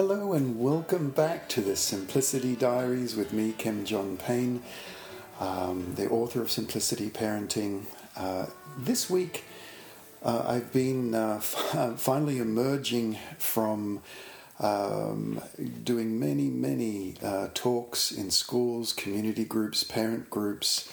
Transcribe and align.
Hello 0.00 0.32
and 0.32 0.58
welcome 0.58 1.10
back 1.10 1.46
to 1.50 1.60
the 1.60 1.76
Simplicity 1.76 2.56
Diaries 2.56 3.16
with 3.16 3.34
me, 3.34 3.52
Kim 3.52 3.84
John 3.84 4.16
Payne, 4.16 4.62
um, 5.38 5.92
the 5.94 6.08
author 6.08 6.40
of 6.40 6.50
Simplicity 6.50 7.10
Parenting. 7.10 7.82
Uh, 8.16 8.46
this 8.78 9.10
week, 9.10 9.44
uh, 10.22 10.42
I've 10.46 10.72
been 10.72 11.14
uh, 11.14 11.34
f- 11.36 11.96
finally 11.98 12.38
emerging 12.38 13.18
from 13.36 14.00
um, 14.58 15.42
doing 15.84 16.18
many, 16.18 16.48
many 16.48 17.16
uh, 17.22 17.48
talks 17.52 18.10
in 18.10 18.30
schools, 18.30 18.94
community 18.94 19.44
groups, 19.44 19.84
parent 19.84 20.30
groups 20.30 20.90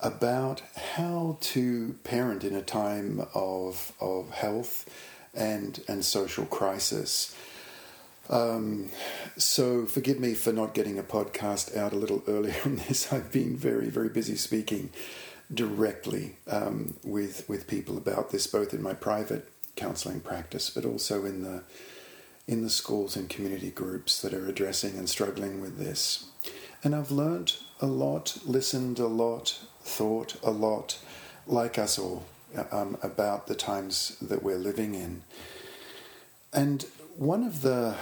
about 0.00 0.62
how 0.96 1.38
to 1.42 1.94
parent 2.02 2.42
in 2.42 2.56
a 2.56 2.62
time 2.62 3.24
of, 3.34 3.92
of 4.00 4.30
health 4.32 4.90
and, 5.32 5.80
and 5.86 6.04
social 6.04 6.44
crisis. 6.44 7.36
Um, 8.30 8.90
so 9.36 9.86
forgive 9.86 10.20
me 10.20 10.34
for 10.34 10.52
not 10.52 10.74
getting 10.74 10.98
a 10.98 11.02
podcast 11.02 11.76
out 11.76 11.92
a 11.92 11.96
little 11.96 12.22
earlier 12.28 12.56
on 12.64 12.76
this. 12.76 13.12
I've 13.12 13.32
been 13.32 13.56
very, 13.56 13.88
very 13.88 14.08
busy 14.08 14.36
speaking 14.36 14.90
directly 15.52 16.36
um, 16.50 16.94
with 17.02 17.48
with 17.48 17.66
people 17.66 17.96
about 17.96 18.30
this, 18.30 18.46
both 18.46 18.74
in 18.74 18.82
my 18.82 18.94
private 18.94 19.48
counselling 19.76 20.20
practice, 20.20 20.68
but 20.70 20.84
also 20.84 21.24
in 21.24 21.42
the 21.42 21.62
in 22.46 22.62
the 22.62 22.70
schools 22.70 23.16
and 23.16 23.28
community 23.28 23.70
groups 23.70 24.20
that 24.22 24.32
are 24.32 24.46
addressing 24.46 24.98
and 24.98 25.08
struggling 25.08 25.60
with 25.60 25.78
this. 25.78 26.26
And 26.82 26.94
I've 26.94 27.10
learned 27.10 27.56
a 27.80 27.86
lot, 27.86 28.38
listened 28.44 28.98
a 28.98 29.06
lot, 29.06 29.60
thought 29.82 30.36
a 30.42 30.50
lot, 30.50 30.98
like 31.46 31.78
us 31.78 31.98
all, 31.98 32.24
um, 32.70 32.96
about 33.02 33.48
the 33.48 33.54
times 33.54 34.16
that 34.22 34.42
we're 34.42 34.58
living 34.58 34.94
in. 34.94 35.22
And 36.52 36.86
one 37.16 37.42
of 37.42 37.62
the 37.62 37.96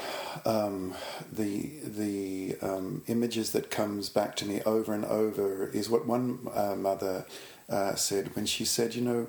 um, 0.45 0.95
the 1.33 1.70
the 1.84 2.56
um, 2.61 3.03
images 3.06 3.53
that 3.53 3.70
comes 3.70 4.09
back 4.09 4.37
to 4.37 4.47
me 4.47 4.61
over 4.62 4.93
and 4.93 5.05
over 5.05 5.69
is 5.69 5.89
what 5.89 6.06
one 6.06 6.48
uh, 6.55 6.75
mother 6.77 7.25
uh, 7.69 7.95
said 7.95 8.34
when 8.37 8.47
she 8.47 8.65
said, 8.65 8.95
you 8.95 9.03
know, 9.03 9.28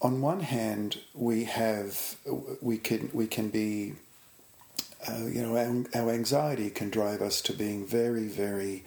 on 0.00 0.20
one 0.20 0.40
hand 0.40 0.98
we 1.14 1.44
have 1.44 2.16
we 2.60 2.76
can 2.76 3.08
we 3.12 3.26
can 3.26 3.48
be 3.48 3.94
uh, 5.08 5.24
you 5.26 5.42
know 5.42 5.56
our, 5.94 6.10
anxiety 6.10 6.70
can 6.70 6.90
drive 6.90 7.22
us 7.22 7.40
to 7.40 7.52
being 7.52 7.86
very 7.86 8.26
very 8.26 8.84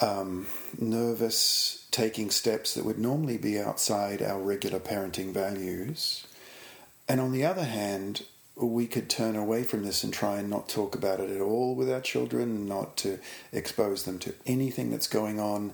um, 0.00 0.46
nervous, 0.78 1.86
taking 1.90 2.30
steps 2.30 2.74
that 2.74 2.84
would 2.84 2.98
normally 2.98 3.38
be 3.38 3.58
outside 3.58 4.20
our 4.20 4.40
regular 4.40 4.78
parenting 4.78 5.32
values, 5.32 6.26
and 7.08 7.20
on 7.20 7.32
the 7.32 7.44
other 7.44 7.64
hand 7.64 8.26
we 8.56 8.86
could 8.86 9.10
turn 9.10 9.36
away 9.36 9.62
from 9.62 9.84
this 9.84 10.02
and 10.02 10.12
try 10.12 10.38
and 10.38 10.48
not 10.48 10.68
talk 10.68 10.94
about 10.94 11.20
it 11.20 11.30
at 11.30 11.42
all 11.42 11.74
with 11.74 11.90
our 11.90 12.00
children, 12.00 12.66
not 12.66 12.96
to 12.98 13.18
expose 13.52 14.04
them 14.04 14.18
to 14.20 14.34
anything 14.46 14.90
that's 14.90 15.06
going 15.06 15.38
on. 15.38 15.72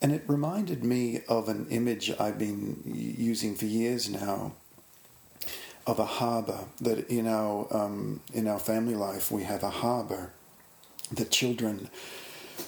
And 0.00 0.12
it 0.12 0.22
reminded 0.26 0.82
me 0.82 1.20
of 1.28 1.48
an 1.48 1.66
image 1.68 2.10
I've 2.18 2.38
been 2.38 2.80
using 2.84 3.54
for 3.54 3.66
years 3.66 4.08
now 4.08 4.52
of 5.86 5.98
a 5.98 6.06
harbour. 6.06 6.64
That 6.80 7.08
in 7.10 7.26
our 7.26 7.66
um, 7.70 8.20
in 8.32 8.48
our 8.48 8.58
family 8.58 8.94
life 8.94 9.30
we 9.30 9.42
have 9.44 9.62
a 9.62 9.70
harbour 9.70 10.30
that 11.12 11.30
children 11.30 11.90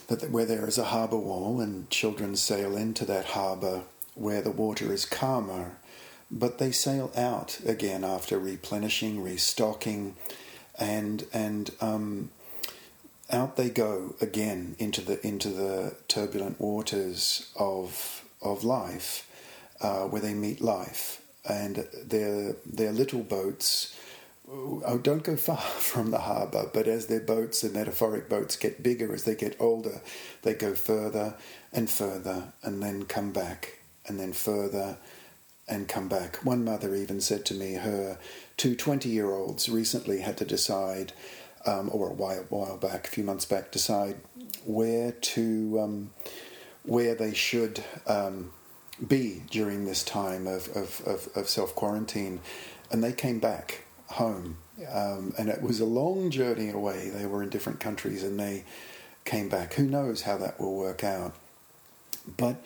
that 0.09 0.31
where 0.31 0.45
there 0.45 0.67
is 0.67 0.79
a 0.79 0.85
harbour 0.85 1.17
wall 1.17 1.61
and 1.61 1.89
children 1.91 2.37
sail 2.37 2.77
into 2.77 3.05
that 3.05 3.27
harbour 3.27 3.83
where 4.15 4.43
the 4.43 4.51
water 4.51 4.93
is 4.93 5.05
calmer 5.05 5.77
but 6.31 6.59
they 6.59 6.71
sail 6.71 7.11
out 7.17 7.59
again 7.67 8.05
after 8.05 8.39
replenishing, 8.39 9.23
restocking, 9.23 10.17
and 10.79 11.27
and 11.33 11.71
um, 11.81 12.31
out 13.31 13.57
they 13.57 13.71
go 13.71 14.15
again 14.21 14.77
into 14.79 15.01
the 15.01 15.25
into 15.27 15.49
the 15.49 15.97
turbulent 16.09 16.61
waters 16.61 17.51
of 17.57 18.25
of 18.41 18.65
life, 18.65 19.29
uh, 19.81 20.05
where 20.05 20.23
they 20.23 20.35
meet 20.35 20.61
life, 20.61 21.21
and 21.49 21.89
their 22.05 22.55
their 22.65 22.93
little 22.93 23.23
boats. 23.23 23.97
Oh, 24.53 24.99
don't 24.99 25.23
go 25.23 25.37
far 25.37 25.57
from 25.79 26.11
the 26.11 26.19
harbour, 26.19 26.69
but 26.73 26.89
as 26.89 27.07
their 27.07 27.21
boats, 27.21 27.61
the 27.61 27.69
metaphoric 27.69 28.29
boats, 28.29 28.57
get 28.57 28.83
bigger 28.83 29.15
as 29.15 29.23
they 29.23 29.37
get 29.37 29.57
older, 29.61 30.01
they 30.43 30.55
go 30.55 30.75
further 30.75 31.37
and 31.73 31.89
further 31.89 32.53
and 32.65 32.83
then 32.83 33.05
come 33.05 33.31
back 33.31 33.79
and 34.09 34.19
then 34.19 34.33
further 34.33 34.97
and 35.71 35.89
come 35.89 36.09
back. 36.09 36.45
One 36.45 36.65
mother 36.65 36.95
even 36.95 37.21
said 37.21 37.47
to 37.47 37.55
me 37.55 37.75
her 37.75 38.19
two 38.57 38.75
20 38.75 39.09
year 39.09 39.31
olds 39.31 39.69
recently 39.69 40.21
had 40.21 40.37
to 40.39 40.45
decide, 40.45 41.13
um, 41.65 41.89
or 41.93 42.11
a 42.11 42.13
while, 42.13 42.45
while 42.49 42.77
back, 42.77 43.07
a 43.07 43.11
few 43.11 43.25
months 43.25 43.45
back, 43.45 43.71
decide 43.71 44.17
where 44.65 45.13
to, 45.13 45.81
um, 45.81 46.11
where 46.83 47.15
they 47.15 47.33
should 47.33 47.85
um, 48.07 48.53
be 49.07 49.43
during 49.51 49.85
this 49.85 50.05
time 50.05 50.47
of, 50.47 50.69
of, 50.77 51.01
of, 51.07 51.29
of 51.37 51.49
self 51.49 51.75
quarantine. 51.75 52.41
And 52.91 53.03
they 53.03 53.13
came 53.13 53.39
back 53.39 53.85
home. 54.09 54.59
Um, 54.93 55.33
and 55.39 55.49
it 55.49 55.63
was 55.63 55.79
a 55.81 55.85
long 55.85 56.31
journey 56.31 56.71
away. 56.71 57.11
They 57.11 57.27
were 57.27 57.43
in 57.43 57.49
different 57.51 57.81
countries 57.81 58.23
and 58.25 58.41
they 58.41 58.65
came 59.25 59.49
back. 59.49 59.75
Who 59.75 59.85
knows 59.85 60.23
how 60.23 60.39
that 60.39 60.59
will 60.59 60.75
work 60.75 61.05
out? 61.05 61.35
But 62.37 62.57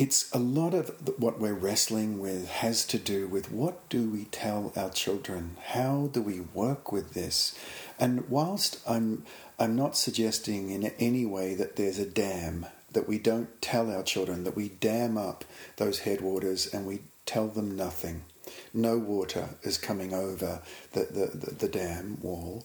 it's 0.00 0.32
a 0.32 0.38
lot 0.38 0.72
of 0.72 0.88
what 1.20 1.38
we're 1.38 1.52
wrestling 1.52 2.18
with 2.20 2.48
has 2.48 2.86
to 2.86 2.98
do 2.98 3.28
with 3.28 3.52
what 3.52 3.86
do 3.90 4.08
we 4.08 4.24
tell 4.24 4.72
our 4.74 4.88
children? 4.88 5.58
How 5.62 6.08
do 6.10 6.22
we 6.22 6.40
work 6.40 6.90
with 6.90 7.12
this? 7.12 7.54
And 7.98 8.26
whilst 8.30 8.80
I'm 8.88 9.26
I'm 9.58 9.76
not 9.76 9.98
suggesting 9.98 10.70
in 10.70 10.84
any 10.98 11.26
way 11.26 11.54
that 11.54 11.76
there's 11.76 11.98
a 11.98 12.06
dam 12.06 12.64
that 12.92 13.08
we 13.08 13.18
don't 13.18 13.60
tell 13.60 13.90
our 13.94 14.02
children 14.02 14.44
that 14.44 14.56
we 14.56 14.70
dam 14.70 15.18
up 15.18 15.44
those 15.76 15.98
headwaters 15.98 16.66
and 16.72 16.86
we 16.86 17.00
tell 17.26 17.48
them 17.48 17.76
nothing. 17.76 18.22
No 18.72 18.96
water 18.96 19.50
is 19.62 19.76
coming 19.76 20.14
over 20.14 20.62
the, 20.92 21.00
the, 21.00 21.26
the, 21.26 21.54
the 21.56 21.68
dam 21.68 22.16
wall. 22.22 22.64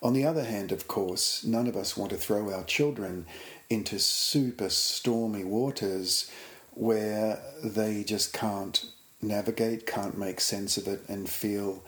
On 0.00 0.12
the 0.12 0.24
other 0.24 0.44
hand, 0.44 0.70
of 0.70 0.86
course, 0.86 1.42
none 1.42 1.66
of 1.66 1.76
us 1.76 1.96
want 1.96 2.12
to 2.12 2.16
throw 2.16 2.52
our 2.52 2.62
children 2.62 3.26
into 3.68 3.98
super 3.98 4.68
stormy 4.68 5.42
waters 5.42 6.30
where 6.78 7.40
they 7.64 8.04
just 8.04 8.32
can't 8.32 8.84
navigate, 9.20 9.84
can't 9.84 10.16
make 10.16 10.40
sense 10.40 10.76
of 10.76 10.86
it, 10.86 11.02
and 11.08 11.28
feel 11.28 11.82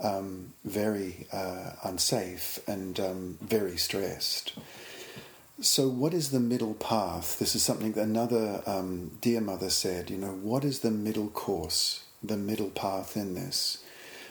um, 0.00 0.52
very 0.64 1.26
uh, 1.32 1.70
unsafe 1.82 2.58
and 2.68 3.00
um, 3.00 3.38
very 3.40 3.78
stressed. 3.78 4.52
So, 5.60 5.88
what 5.88 6.12
is 6.12 6.30
the 6.30 6.40
middle 6.40 6.74
path? 6.74 7.38
This 7.38 7.54
is 7.54 7.62
something 7.62 7.92
that 7.92 8.02
another 8.02 8.62
um, 8.66 9.12
dear 9.22 9.40
mother 9.40 9.70
said. 9.70 10.10
You 10.10 10.18
know, 10.18 10.32
what 10.32 10.62
is 10.62 10.80
the 10.80 10.90
middle 10.90 11.28
course, 11.28 12.04
the 12.22 12.36
middle 12.36 12.70
path 12.70 13.16
in 13.16 13.34
this? 13.34 13.82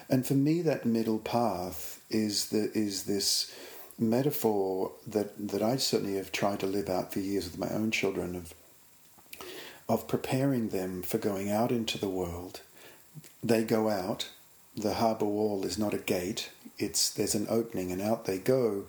And 0.09 0.27
for 0.27 0.35
me, 0.35 0.61
that 0.61 0.85
middle 0.85 1.19
path 1.19 2.01
is 2.11 2.49
the 2.49 2.71
is 2.77 3.03
this 3.03 3.51
metaphor 3.97 4.91
that 5.07 5.47
that 5.47 5.63
I 5.63 5.77
certainly 5.77 6.17
have 6.17 6.31
tried 6.31 6.59
to 6.59 6.67
live 6.67 6.89
out 6.89 7.13
for 7.13 7.19
years 7.19 7.45
with 7.45 7.57
my 7.57 7.69
own 7.69 7.89
children 7.89 8.35
of 8.35 8.53
of 9.87 10.07
preparing 10.07 10.69
them 10.69 11.01
for 11.01 11.17
going 11.17 11.51
out 11.51 11.71
into 11.71 11.97
the 11.97 12.09
world. 12.09 12.61
They 13.43 13.63
go 13.63 13.89
out. 13.89 14.29
The 14.75 14.95
harbour 14.95 15.25
wall 15.25 15.65
is 15.65 15.77
not 15.77 15.93
a 15.93 15.99
gate. 15.99 16.49
It's 16.79 17.09
there's 17.09 17.35
an 17.35 17.47
opening 17.49 17.91
and 17.91 18.01
out 18.01 18.25
they 18.25 18.39
go. 18.39 18.85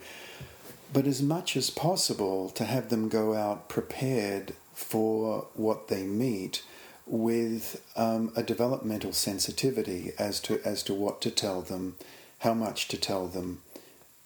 But 0.92 1.06
as 1.06 1.20
much 1.20 1.56
as 1.56 1.70
possible 1.70 2.48
to 2.50 2.64
have 2.64 2.88
them 2.88 3.08
go 3.08 3.34
out 3.34 3.68
prepared 3.68 4.54
for 4.72 5.48
what 5.54 5.88
they 5.88 6.04
meet 6.04 6.62
with 7.06 7.82
um, 7.96 8.32
a 8.34 8.42
developmental 8.42 9.12
sensitivity 9.12 10.12
as 10.18 10.40
to 10.40 10.60
as 10.64 10.82
to 10.84 10.94
what 10.94 11.20
to 11.22 11.30
tell 11.30 11.60
them, 11.60 11.96
how 12.38 12.54
much 12.54 12.88
to 12.88 12.96
tell 12.96 13.26
them, 13.26 13.60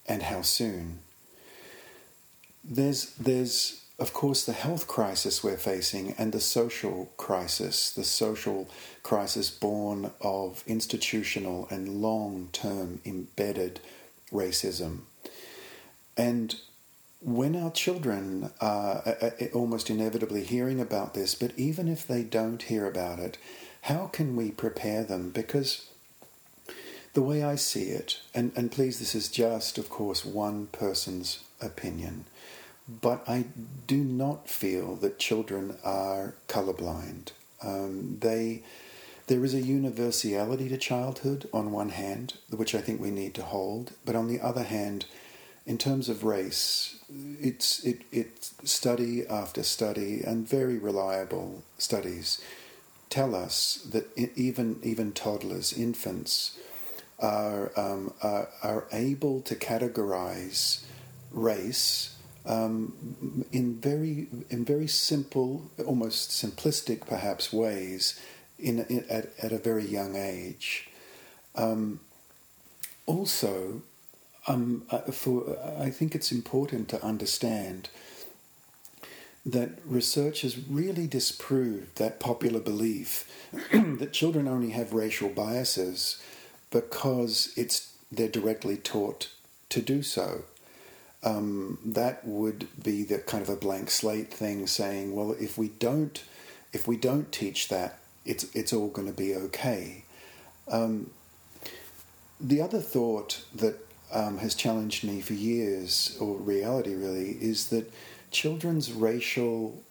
and 0.06 0.24
how 0.24 0.42
soon. 0.42 1.00
There's 2.62 3.12
there's 3.14 3.84
of 3.98 4.12
course, 4.12 4.44
the 4.44 4.52
health 4.52 4.86
crisis 4.86 5.42
we're 5.42 5.56
facing 5.56 6.12
and 6.12 6.32
the 6.32 6.40
social 6.40 7.10
crisis, 7.16 7.90
the 7.90 8.04
social 8.04 8.68
crisis 9.02 9.50
born 9.50 10.12
of 10.20 10.62
institutional 10.66 11.66
and 11.68 12.00
long 12.00 12.48
term 12.52 13.00
embedded 13.04 13.80
racism. 14.32 15.00
And 16.16 16.54
when 17.20 17.56
our 17.56 17.72
children 17.72 18.50
are 18.60 19.02
almost 19.52 19.90
inevitably 19.90 20.44
hearing 20.44 20.80
about 20.80 21.14
this, 21.14 21.34
but 21.34 21.52
even 21.56 21.88
if 21.88 22.06
they 22.06 22.22
don't 22.22 22.62
hear 22.62 22.86
about 22.86 23.18
it, 23.18 23.36
how 23.82 24.06
can 24.06 24.36
we 24.36 24.52
prepare 24.52 25.02
them? 25.02 25.30
Because 25.30 25.88
the 27.14 27.22
way 27.22 27.42
I 27.42 27.56
see 27.56 27.86
it, 27.86 28.20
and, 28.32 28.52
and 28.54 28.70
please, 28.70 29.00
this 29.00 29.16
is 29.16 29.28
just, 29.28 29.76
of 29.76 29.88
course, 29.88 30.24
one 30.24 30.68
person's 30.68 31.42
opinion 31.60 32.26
but 32.88 33.22
I 33.28 33.44
do 33.86 33.98
not 33.98 34.48
feel 34.48 34.96
that 34.96 35.18
children 35.18 35.76
are 35.84 36.34
colorblind. 36.48 37.32
Um, 37.62 38.18
they 38.20 38.62
there 39.26 39.44
is 39.44 39.52
a 39.52 39.60
universality 39.60 40.70
to 40.70 40.78
childhood 40.78 41.50
on 41.52 41.70
one 41.70 41.90
hand, 41.90 42.34
which 42.50 42.74
I 42.74 42.80
think 42.80 42.98
we 42.98 43.10
need 43.10 43.34
to 43.34 43.42
hold, 43.42 43.92
but 44.06 44.16
on 44.16 44.26
the 44.26 44.40
other 44.40 44.62
hand, 44.62 45.04
in 45.66 45.76
terms 45.76 46.08
of 46.08 46.24
race, 46.24 46.96
it's 47.38 47.84
it 47.84 48.50
study 48.64 49.26
after 49.26 49.62
study 49.62 50.22
and 50.22 50.48
very 50.48 50.78
reliable 50.78 51.62
studies 51.76 52.40
tell 53.10 53.34
us 53.34 53.86
that 53.90 54.06
even 54.16 54.80
even 54.82 55.12
toddlers, 55.12 55.72
infants, 55.72 56.58
are 57.18 57.70
um, 57.76 58.14
are, 58.22 58.48
are, 58.62 58.86
able 58.92 59.40
to 59.42 59.54
categorize 59.54 60.84
race 61.30 62.16
um, 62.46 63.44
in 63.52 63.76
very 63.80 64.28
in 64.50 64.64
very 64.64 64.86
simple, 64.86 65.70
almost 65.86 66.30
simplistic, 66.30 67.06
perhaps 67.06 67.52
ways, 67.52 68.20
in, 68.58 68.80
in 68.88 69.04
at, 69.08 69.32
at 69.42 69.52
a 69.52 69.58
very 69.58 69.84
young 69.84 70.16
age. 70.16 70.88
Um, 71.54 72.00
also, 73.06 73.82
um, 74.46 74.84
uh, 74.90 75.00
for 75.12 75.58
I 75.78 75.90
think 75.90 76.14
it's 76.14 76.32
important 76.32 76.88
to 76.90 77.04
understand 77.04 77.88
that 79.44 79.70
research 79.86 80.42
has 80.42 80.58
really 80.68 81.06
disproved 81.06 81.96
that 81.96 82.20
popular 82.20 82.60
belief 82.60 83.30
that 83.72 84.12
children 84.12 84.46
only 84.46 84.70
have 84.70 84.92
racial 84.92 85.28
biases 85.28 86.20
because 86.70 87.52
it's 87.56 87.94
they're 88.10 88.28
directly 88.28 88.76
taught 88.76 89.30
to 89.68 89.82
do 89.82 90.02
so. 90.02 90.44
Um, 91.24 91.78
that 91.84 92.24
would 92.24 92.68
be 92.82 93.02
the 93.02 93.18
kind 93.18 93.42
of 93.42 93.48
a 93.48 93.56
blank 93.56 93.90
slate 93.90 94.32
thing, 94.32 94.66
saying, 94.66 95.14
"Well, 95.14 95.32
if 95.32 95.58
we 95.58 95.68
don't, 95.68 96.22
if 96.72 96.86
we 96.86 96.96
don't 96.96 97.32
teach 97.32 97.68
that, 97.68 97.98
it's 98.24 98.44
it's 98.54 98.72
all 98.72 98.88
going 98.88 99.08
to 99.08 99.14
be 99.14 99.34
okay." 99.34 100.04
Um, 100.70 101.10
the 102.40 102.60
other 102.60 102.80
thought 102.80 103.42
that 103.54 103.84
um, 104.12 104.38
has 104.38 104.54
challenged 104.54 105.02
me 105.04 105.20
for 105.20 105.34
years, 105.34 106.16
or 106.20 106.36
reality 106.36 106.94
really, 106.94 107.30
is 107.40 107.68
that 107.70 107.92
children's 108.30 108.92
racial 108.92 109.82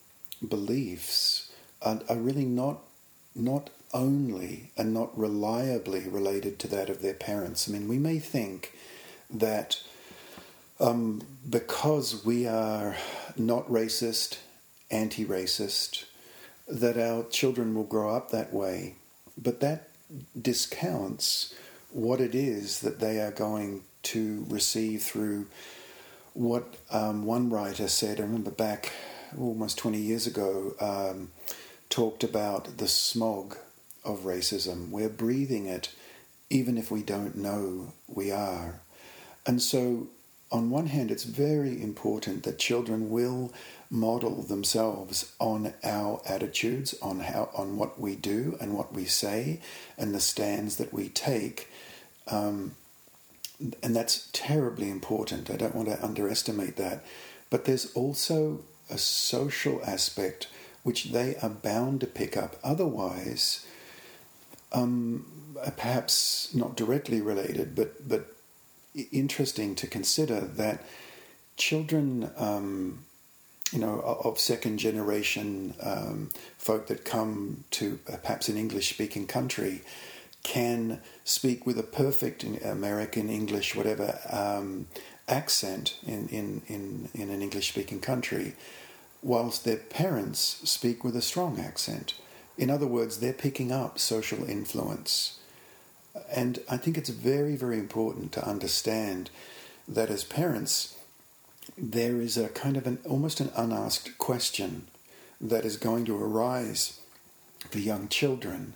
beliefs 0.48 1.52
are, 1.82 2.00
are 2.10 2.18
really 2.18 2.46
not 2.46 2.80
not 3.36 3.70
only 3.94 4.72
and 4.76 4.94
not 4.94 5.18
reliably 5.18 6.08
related 6.08 6.60
to 6.60 6.68
that 6.68 6.90
of 6.90 7.02
their 7.02 7.14
parents. 7.14 7.70
I 7.70 7.72
mean, 7.72 7.88
we 7.88 7.98
may 7.98 8.20
think 8.20 8.74
that 9.30 9.82
um, 10.80 11.22
because 11.50 12.26
we 12.26 12.48
are 12.48 12.96
not 13.36 13.68
racist, 13.70 14.38
anti 14.92 15.26
racist, 15.26 16.06
that 16.68 16.98
our 16.98 17.24
children 17.24 17.74
will 17.74 17.84
grow 17.84 18.16
up 18.16 18.32
that 18.32 18.54
way. 18.54 18.96
But 19.38 19.60
that 19.62 19.90
discounts 20.40 21.54
what 21.92 22.20
it 22.20 22.36
is 22.36 22.82
that 22.82 23.00
they 23.00 23.20
are 23.20 23.32
going 23.32 23.84
to 24.04 24.46
receive 24.50 25.04
through 25.04 25.48
what 26.34 26.76
um, 26.92 27.26
one 27.26 27.50
writer 27.50 27.88
said. 27.88 28.20
I 28.20 28.24
remember 28.24 28.52
back 28.52 28.92
almost 29.38 29.78
20 29.78 29.98
years 29.98 30.28
ago, 30.28 30.76
um, 30.80 31.32
talked 31.90 32.24
about 32.24 32.78
the 32.78 32.88
smog 32.88 33.58
of 34.04 34.20
racism. 34.20 34.90
We're 34.90 35.10
breathing 35.10 35.66
it 35.66 35.90
even 36.50 36.78
if 36.78 36.92
we 36.92 37.04
don't 37.04 37.36
know 37.36 37.94
we 38.08 38.32
are. 38.32 38.80
And 39.46 39.62
so, 39.62 40.08
on 40.52 40.70
one 40.70 40.88
hand, 40.88 41.12
it's 41.12 41.24
very 41.24 41.82
important 41.82 42.44
that 42.44 42.58
children 42.60 43.10
will 43.10 43.54
model 43.90 44.42
themselves 44.44 45.34
on 45.40 45.74
our 45.84 46.22
attitudes, 46.26 46.96
on 47.02 47.20
how, 47.20 47.50
on 47.56 47.78
what 47.78 48.00
we 48.00 48.16
do 48.16 48.58
and 48.62 48.74
what 48.74 48.94
we 48.94 49.06
say, 49.06 49.60
and 49.98 50.14
the 50.14 50.20
stands 50.20 50.78
that 50.78 50.94
we 50.94 51.10
take. 51.10 51.70
Um, 52.28 52.76
and 53.82 53.96
that's 53.96 54.30
terribly 54.34 54.90
important. 54.90 55.50
I 55.50 55.58
don't 55.58 55.76
want 55.76 55.90
to 55.90 56.04
underestimate 56.04 56.76
that. 56.78 57.04
But 57.50 57.66
there's 57.66 57.92
also 57.94 58.62
a 58.90 58.98
social 58.98 59.82
aspect 59.86 60.48
which 60.84 61.06
they 61.06 61.36
are 61.38 61.50
bound 61.50 62.02
to 62.02 62.08
pick 62.08 62.38
up. 62.38 62.56
Otherwise, 62.64 63.66
um, 64.72 65.26
perhaps 65.76 66.54
not 66.54 66.76
directly 66.76 67.20
related, 67.22 67.76
but 67.76 68.08
but 68.08 68.37
interesting 69.12 69.76
to 69.76 69.88
consider 69.88 70.42
that 70.42 70.84
children, 71.58 72.32
um, 72.38 73.06
you 73.72 73.80
know, 73.80 74.00
of 74.00 74.40
second 74.40 74.78
generation 74.78 75.74
um, 75.82 76.30
folk 76.58 76.88
that 76.88 77.04
come 77.04 77.64
to 77.72 78.00
uh, 78.12 78.18
perhaps 78.18 78.48
an 78.50 78.58
English 78.58 78.90
speaking 78.90 79.28
country 79.28 79.82
can 80.44 81.02
speak 81.26 81.66
with 81.66 81.78
a 81.78 81.84
perfect 81.84 82.44
American 82.64 83.30
English, 83.30 83.76
whatever 83.76 84.20
um, 84.30 84.88
accent 85.28 85.98
in, 86.06 86.28
in, 86.30 86.62
in, 86.68 87.10
in 87.14 87.30
an 87.30 87.42
English 87.42 87.70
speaking 87.70 88.00
country, 88.00 88.56
whilst 89.22 89.66
their 89.66 89.76
parents 89.78 90.62
speak 90.64 91.04
with 91.04 91.16
a 91.16 91.22
strong 91.22 91.60
accent. 91.60 92.14
In 92.58 92.70
other 92.70 92.88
words, 92.88 93.20
they're 93.20 93.34
picking 93.34 93.72
up 93.72 94.00
social 94.00 94.50
influence. 94.50 95.38
And 96.32 96.60
I 96.70 96.78
think 96.78 96.98
it's 96.98 97.10
very, 97.10 97.56
very 97.56 97.78
important 97.78 98.32
to 98.34 98.48
understand 98.48 99.30
that 99.88 100.10
as 100.10 100.24
parents, 100.24 100.96
there 101.78 102.20
is 102.22 102.38
a 102.38 102.50
kind 102.50 102.78
of 102.78 102.88
an 102.88 103.00
almost 103.06 103.40
an 103.40 103.52
unasked 103.56 104.18
question 104.18 104.88
that 105.40 105.66
is 105.66 105.78
going 105.78 106.06
to 106.06 106.22
arise 106.22 107.00
for 107.70 107.80
young 107.80 108.08
children 108.08 108.74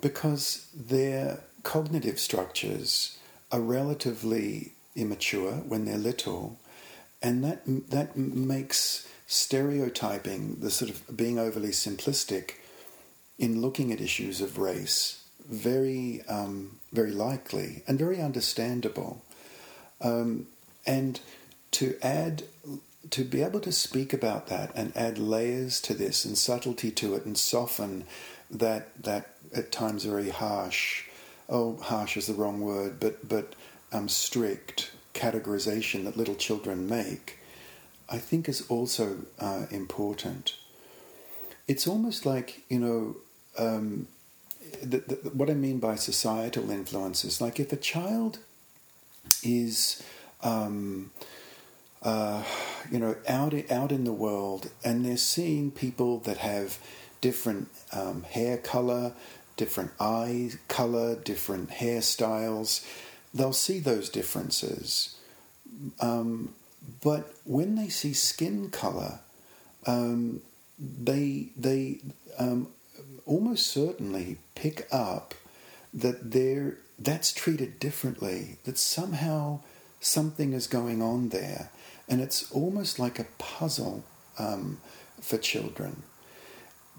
because 0.00 0.68
their 0.74 1.40
cognitive 1.62 2.18
structures 2.18 3.18
are 3.50 3.60
relatively 3.60 4.72
immature 4.94 5.52
when 5.52 5.84
they're 5.84 5.96
little, 5.96 6.58
and 7.22 7.42
that 7.42 7.62
that 7.66 8.16
makes 8.16 9.08
stereotyping, 9.26 10.56
the 10.60 10.70
sort 10.70 10.90
of 10.90 11.16
being 11.16 11.38
overly 11.38 11.70
simplistic, 11.70 12.52
in 13.38 13.60
looking 13.62 13.92
at 13.92 14.00
issues 14.00 14.40
of 14.40 14.58
race 14.58 15.23
very, 15.44 16.22
um, 16.28 16.78
very 16.92 17.12
likely 17.12 17.82
and 17.86 17.98
very 17.98 18.20
understandable. 18.20 19.22
Um, 20.00 20.46
and 20.86 21.20
to 21.72 21.96
add, 22.02 22.44
to 23.10 23.24
be 23.24 23.42
able 23.42 23.60
to 23.60 23.72
speak 23.72 24.12
about 24.12 24.46
that 24.48 24.70
and 24.74 24.96
add 24.96 25.18
layers 25.18 25.80
to 25.82 25.94
this 25.94 26.24
and 26.24 26.36
subtlety 26.36 26.90
to 26.92 27.14
it 27.14 27.24
and 27.24 27.36
soften 27.36 28.04
that 28.50 29.02
that 29.02 29.30
at 29.54 29.72
times 29.72 30.04
very 30.04 30.30
harsh, 30.30 31.04
oh, 31.48 31.76
harsh 31.76 32.16
is 32.16 32.26
the 32.26 32.34
wrong 32.34 32.60
word, 32.60 33.00
but 33.00 33.26
but 33.28 33.54
um, 33.92 34.08
strict 34.08 34.92
categorization 35.14 36.04
that 36.04 36.16
little 36.16 36.34
children 36.34 36.88
make, 36.88 37.38
I 38.08 38.18
think 38.18 38.48
is 38.48 38.66
also 38.68 39.18
uh, 39.38 39.66
important. 39.70 40.56
It's 41.66 41.86
almost 41.86 42.26
like 42.26 42.62
you 42.68 42.78
know 42.78 43.16
um, 43.58 44.08
the, 44.82 44.98
the, 44.98 45.30
what 45.30 45.50
I 45.50 45.54
mean 45.54 45.78
by 45.78 45.96
societal 45.96 46.70
influences. 46.70 47.40
Like 47.40 47.60
if 47.60 47.72
a 47.72 47.76
child 47.76 48.38
is, 49.42 50.02
um, 50.42 51.10
uh, 52.02 52.42
you 52.90 52.98
know, 52.98 53.16
out 53.28 53.54
out 53.70 53.92
in 53.92 54.04
the 54.04 54.12
world 54.12 54.70
and 54.84 55.04
they're 55.04 55.16
seeing 55.16 55.70
people 55.70 56.18
that 56.20 56.38
have 56.38 56.78
different 57.20 57.68
um, 57.92 58.22
hair 58.24 58.58
color, 58.58 59.12
different 59.56 59.92
eye 59.98 60.50
color, 60.68 61.14
different 61.16 61.70
hairstyles, 61.70 62.84
they'll 63.32 63.52
see 63.52 63.78
those 63.78 64.08
differences. 64.08 65.16
Um, 66.00 66.54
but 67.02 67.34
when 67.44 67.74
they 67.76 67.88
see 67.88 68.12
skin 68.12 68.70
color, 68.70 69.20
um, 69.86 70.42
they 70.78 71.48
they 71.56 72.00
um, 72.38 72.68
almost 73.26 73.66
certainly 73.66 74.38
pick 74.54 74.86
up 74.92 75.34
that 75.92 76.32
there 76.32 76.78
that's 76.98 77.32
treated 77.32 77.78
differently. 77.78 78.58
That 78.64 78.78
somehow 78.78 79.60
something 80.00 80.52
is 80.52 80.66
going 80.66 81.02
on 81.02 81.30
there, 81.30 81.70
and 82.08 82.20
it's 82.20 82.50
almost 82.52 82.98
like 82.98 83.18
a 83.18 83.26
puzzle 83.38 84.04
um, 84.38 84.78
for 85.20 85.38
children. 85.38 86.02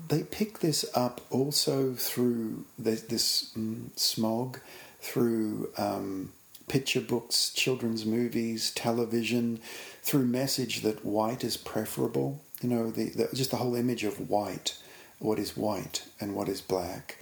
They 0.07 0.23
pick 0.23 0.59
this 0.59 0.85
up 0.93 1.21
also 1.29 1.93
through 1.93 2.65
this, 2.77 3.01
this 3.03 3.53
mm, 3.57 3.97
smog, 3.97 4.59
through 4.99 5.69
um, 5.77 6.33
picture 6.67 7.01
books, 7.01 7.51
children's 7.51 8.05
movies, 8.05 8.71
television, 8.71 9.59
through 10.01 10.25
message 10.25 10.81
that 10.81 11.05
white 11.05 11.43
is 11.43 11.55
preferable. 11.55 12.41
You 12.61 12.69
know, 12.69 12.91
the, 12.91 13.09
the, 13.09 13.29
just 13.33 13.51
the 13.51 13.57
whole 13.57 13.75
image 13.75 14.03
of 14.03 14.29
white 14.29 14.77
what 15.25 15.39
is 15.39 15.57
white 15.57 16.03
and 16.19 16.35
what 16.35 16.47
is 16.47 16.61
black. 16.61 17.17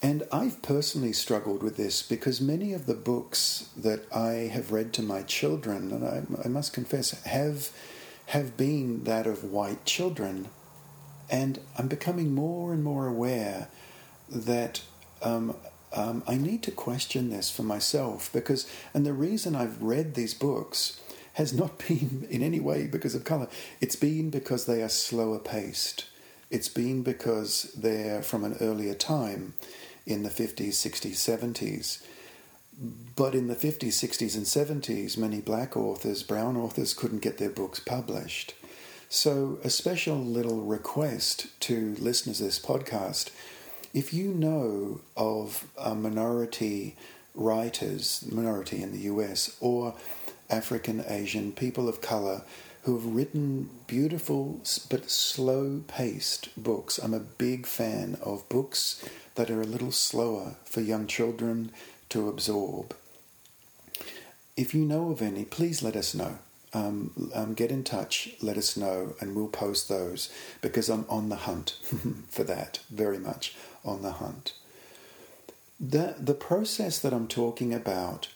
And 0.00 0.22
I've 0.30 0.62
personally 0.62 1.12
struggled 1.12 1.62
with 1.62 1.76
this 1.76 2.02
because 2.02 2.40
many 2.40 2.72
of 2.72 2.86
the 2.86 2.94
books 2.94 3.70
that 3.76 4.00
I 4.14 4.50
have 4.52 4.70
read 4.70 4.92
to 4.94 5.02
my 5.02 5.22
children, 5.22 5.90
and 5.90 6.04
I, 6.04 6.22
I 6.44 6.48
must 6.48 6.72
confess, 6.72 7.20
have 7.24 7.70
have 8.26 8.58
been 8.58 9.04
that 9.04 9.26
of 9.26 9.42
white 9.42 9.86
children. 9.86 10.48
And 11.30 11.58
I'm 11.78 11.88
becoming 11.88 12.34
more 12.34 12.74
and 12.74 12.84
more 12.84 13.06
aware 13.06 13.68
that 14.28 14.82
um, 15.22 15.56
um, 15.94 16.22
I 16.28 16.36
need 16.36 16.62
to 16.64 16.70
question 16.70 17.30
this 17.30 17.50
for 17.50 17.62
myself 17.62 18.30
because, 18.32 18.70
and 18.92 19.06
the 19.06 19.14
reason 19.14 19.56
I've 19.56 19.82
read 19.82 20.14
these 20.14 20.34
books 20.34 21.00
has 21.34 21.54
not 21.54 21.78
been 21.88 22.28
in 22.30 22.42
any 22.42 22.60
way 22.60 22.86
because 22.86 23.14
of 23.14 23.24
color. 23.24 23.48
It's 23.80 23.96
been 23.96 24.28
because 24.30 24.66
they 24.66 24.82
are 24.82 24.90
slower 24.90 25.38
paced. 25.38 26.04
It's 26.50 26.68
been 26.68 27.02
because 27.02 27.72
they're 27.76 28.22
from 28.22 28.44
an 28.44 28.56
earlier 28.60 28.94
time 28.94 29.54
in 30.06 30.22
the 30.22 30.30
50s, 30.30 30.70
60s, 30.70 31.16
70s. 31.16 32.02
But 33.16 33.34
in 33.34 33.48
the 33.48 33.56
50s, 33.56 33.88
60s, 33.88 34.36
and 34.36 34.46
70s, 34.46 35.18
many 35.18 35.40
black 35.40 35.76
authors, 35.76 36.22
brown 36.22 36.56
authors 36.56 36.94
couldn't 36.94 37.22
get 37.22 37.38
their 37.38 37.50
books 37.50 37.80
published. 37.80 38.54
So, 39.10 39.58
a 39.64 39.70
special 39.70 40.16
little 40.16 40.60
request 40.60 41.48
to 41.60 41.96
listeners 41.98 42.40
of 42.40 42.46
this 42.46 42.60
podcast 42.60 43.30
if 43.94 44.12
you 44.12 44.28
know 44.28 45.00
of 45.16 45.66
a 45.78 45.94
minority 45.94 46.94
writers, 47.34 48.24
minority 48.30 48.82
in 48.82 48.92
the 48.92 49.10
US, 49.12 49.56
or 49.60 49.94
African, 50.50 51.04
Asian, 51.06 51.52
people 51.52 51.88
of 51.88 52.00
color 52.00 52.42
who 52.88 52.96
have 52.96 53.14
written 53.14 53.68
beautiful 53.86 54.62
but 54.88 55.10
slow 55.10 55.82
paced 55.88 56.48
books. 56.56 56.96
I'm 56.96 57.12
a 57.12 57.20
big 57.20 57.66
fan 57.66 58.16
of 58.22 58.48
books 58.48 59.06
that 59.34 59.50
are 59.50 59.60
a 59.60 59.66
little 59.66 59.92
slower 59.92 60.56
for 60.64 60.80
young 60.80 61.06
children 61.06 61.70
to 62.08 62.30
absorb. 62.30 62.96
If 64.56 64.74
you 64.74 64.86
know 64.86 65.10
of 65.10 65.20
any, 65.20 65.44
please 65.44 65.82
let 65.82 65.96
us 65.96 66.14
know. 66.14 66.38
Um, 66.72 67.30
um, 67.34 67.52
get 67.52 67.70
in 67.70 67.84
touch, 67.84 68.30
let 68.40 68.56
us 68.56 68.74
know, 68.74 69.14
and 69.20 69.36
we'll 69.36 69.48
post 69.48 69.90
those 69.90 70.32
because 70.62 70.88
I'm 70.88 71.04
on 71.10 71.28
the 71.28 71.36
hunt 71.36 71.76
for 72.30 72.44
that, 72.44 72.80
very 72.88 73.18
much 73.18 73.54
on 73.84 74.00
the 74.00 74.12
hunt. 74.12 74.54
The, 75.78 76.14
the 76.18 76.32
process 76.32 76.98
that 77.00 77.12
I'm 77.12 77.28
talking 77.28 77.74
about 77.74 78.28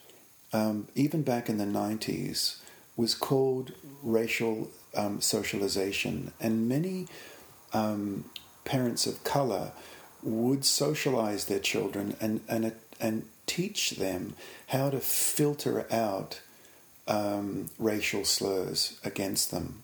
um, 0.52 0.88
even 0.94 1.22
back 1.22 1.48
in 1.48 1.56
the 1.56 1.64
90s, 1.64 2.58
was 2.96 3.14
called 3.14 3.72
racial 4.02 4.70
um, 4.94 5.20
socialization. 5.20 6.32
And 6.40 6.68
many 6.68 7.08
um, 7.72 8.26
parents 8.64 9.06
of 9.06 9.24
color 9.24 9.72
would 10.22 10.64
socialize 10.64 11.46
their 11.46 11.58
children 11.58 12.16
and, 12.20 12.40
and, 12.48 12.72
and 13.00 13.24
teach 13.46 13.92
them 13.92 14.34
how 14.68 14.90
to 14.90 15.00
filter 15.00 15.86
out 15.92 16.40
um, 17.08 17.70
racial 17.78 18.24
slurs 18.24 18.98
against 19.04 19.50
them. 19.50 19.82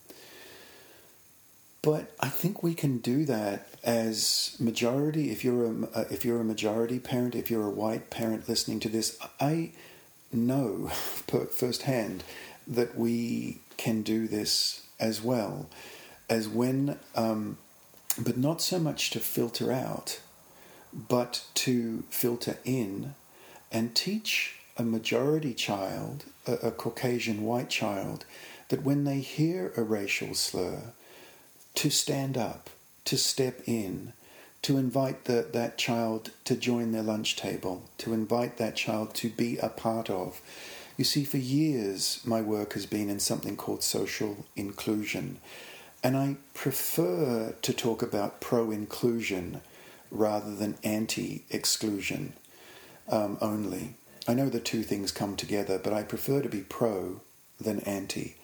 But 1.82 2.12
I 2.20 2.28
think 2.28 2.62
we 2.62 2.74
can 2.74 2.98
do 2.98 3.24
that 3.24 3.68
as 3.84 4.56
majority. 4.58 5.30
If 5.30 5.44
you're 5.44 5.64
a 5.64 5.84
uh, 5.94 6.04
if 6.10 6.24
you're 6.24 6.40
a 6.40 6.44
majority 6.44 6.98
parent, 6.98 7.34
if 7.34 7.50
you're 7.50 7.66
a 7.66 7.70
white 7.70 8.10
parent 8.10 8.48
listening 8.48 8.80
to 8.80 8.88
this, 8.88 9.16
I 9.40 9.70
know 10.32 10.88
firsthand 11.50 12.24
that 12.68 12.96
we 12.96 13.60
can 13.76 14.02
do 14.02 14.28
this 14.28 14.82
as 15.00 15.22
well 15.22 15.68
as 16.28 16.48
when, 16.48 16.98
um, 17.14 17.56
but 18.18 18.36
not 18.36 18.60
so 18.60 18.78
much 18.78 19.10
to 19.10 19.20
filter 19.20 19.72
out, 19.72 20.20
but 20.92 21.44
to 21.54 22.04
filter 22.10 22.58
in 22.64 23.14
and 23.72 23.94
teach 23.94 24.56
a 24.76 24.82
majority 24.82 25.54
child, 25.54 26.24
a, 26.46 26.52
a 26.54 26.70
Caucasian 26.70 27.42
white 27.42 27.70
child, 27.70 28.24
that 28.68 28.82
when 28.82 29.04
they 29.04 29.20
hear 29.20 29.72
a 29.76 29.82
racial 29.82 30.34
slur, 30.34 30.92
to 31.74 31.90
stand 31.90 32.36
up, 32.36 32.70
to 33.04 33.16
step 33.16 33.60
in, 33.66 34.12
to 34.62 34.76
invite 34.76 35.24
the, 35.24 35.46
that 35.52 35.78
child 35.78 36.30
to 36.44 36.56
join 36.56 36.92
their 36.92 37.02
lunch 37.02 37.36
table, 37.36 37.84
to 37.98 38.12
invite 38.12 38.56
that 38.58 38.76
child 38.76 39.14
to 39.14 39.28
be 39.28 39.56
a 39.58 39.68
part 39.68 40.10
of. 40.10 40.40
You 40.98 41.04
see, 41.04 41.22
for 41.22 41.36
years, 41.36 42.20
my 42.24 42.42
work 42.42 42.72
has 42.72 42.84
been 42.84 43.08
in 43.08 43.20
something 43.20 43.56
called 43.56 43.84
social 43.84 44.44
inclusion, 44.56 45.38
and 46.02 46.16
I 46.16 46.38
prefer 46.54 47.54
to 47.62 47.72
talk 47.72 48.02
about 48.02 48.40
pro 48.40 48.72
inclusion 48.72 49.60
rather 50.10 50.52
than 50.52 50.76
anti 50.82 51.44
exclusion 51.50 52.32
um, 53.08 53.38
only. 53.40 53.94
I 54.26 54.34
know 54.34 54.48
the 54.48 54.58
two 54.58 54.82
things 54.82 55.12
come 55.12 55.36
together, 55.36 55.78
but 55.78 55.92
I 55.92 56.02
prefer 56.02 56.42
to 56.42 56.48
be 56.48 56.62
pro 56.62 57.20
than 57.60 57.78
anti. 57.80 58.34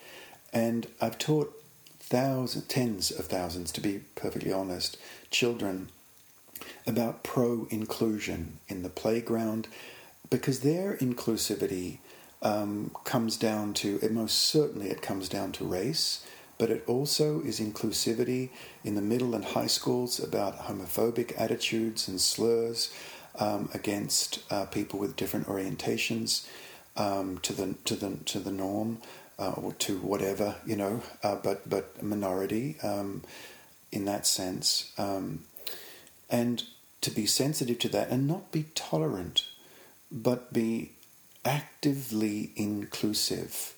And 0.53 0.87
I've 1.01 1.19
taught 1.19 1.61
thousands, 1.99 2.67
tens 2.69 3.11
of 3.11 3.27
thousands, 3.27 3.73
to 3.73 3.81
be 3.81 4.03
perfectly 4.15 4.53
honest, 4.53 4.97
children 5.29 5.89
about 6.87 7.25
pro 7.25 7.67
inclusion 7.71 8.61
in 8.69 8.85
the 8.85 8.89
playground 8.89 9.67
because 10.31 10.61
their 10.61 10.97
inclusivity 10.99 11.99
um, 12.45 12.91
comes 13.05 13.37
down 13.37 13.75
to 13.75 13.99
it 14.03 14.13
most 14.13 14.39
certainly 14.39 14.89
it 14.91 15.03
comes 15.03 15.29
down 15.29 15.51
to 15.51 15.65
race 15.65 16.25
but 16.57 16.71
it 16.71 16.85
also 16.87 17.41
is 17.41 17.59
inclusivity 17.59 18.51
in 18.85 18.95
the 18.95 19.03
middle 19.03 19.35
and 19.35 19.45
high 19.45 19.67
schools 19.67 20.21
about 20.21 20.61
homophobic 20.61 21.39
attitudes 21.41 22.07
and 22.07 22.21
slurs 22.21 22.93
um, 23.39 23.69
against 23.75 24.41
uh, 24.53 24.65
people 24.67 24.99
with 24.99 25.17
different 25.17 25.47
orientations 25.47 26.47
um, 26.97 27.39
to 27.39 27.53
the 27.53 27.75
to 27.85 27.97
the 27.97 28.17
to 28.25 28.39
the 28.39 28.53
norm 28.53 28.99
uh, 29.39 29.51
or 29.51 29.73
to 29.73 29.99
whatever 29.99 30.57
you 30.65 30.77
know, 30.77 31.03
uh, 31.23 31.37
but 31.37 31.69
but 31.69 32.03
minority 32.03 32.77
um, 32.83 33.23
in 33.91 34.05
that 34.05 34.27
sense. 34.27 34.93
Um, 34.99 35.45
and 36.31 36.65
to 37.01 37.11
be 37.11 37.27
sensitive 37.27 37.79
to 37.81 37.89
that 37.91 38.09
and 38.09 38.27
not 38.27 38.51
be 38.51 38.67
tolerant, 38.75 39.47
but 40.11 40.53
be 40.53 40.93
actively 41.45 42.53
inclusive 42.57 43.75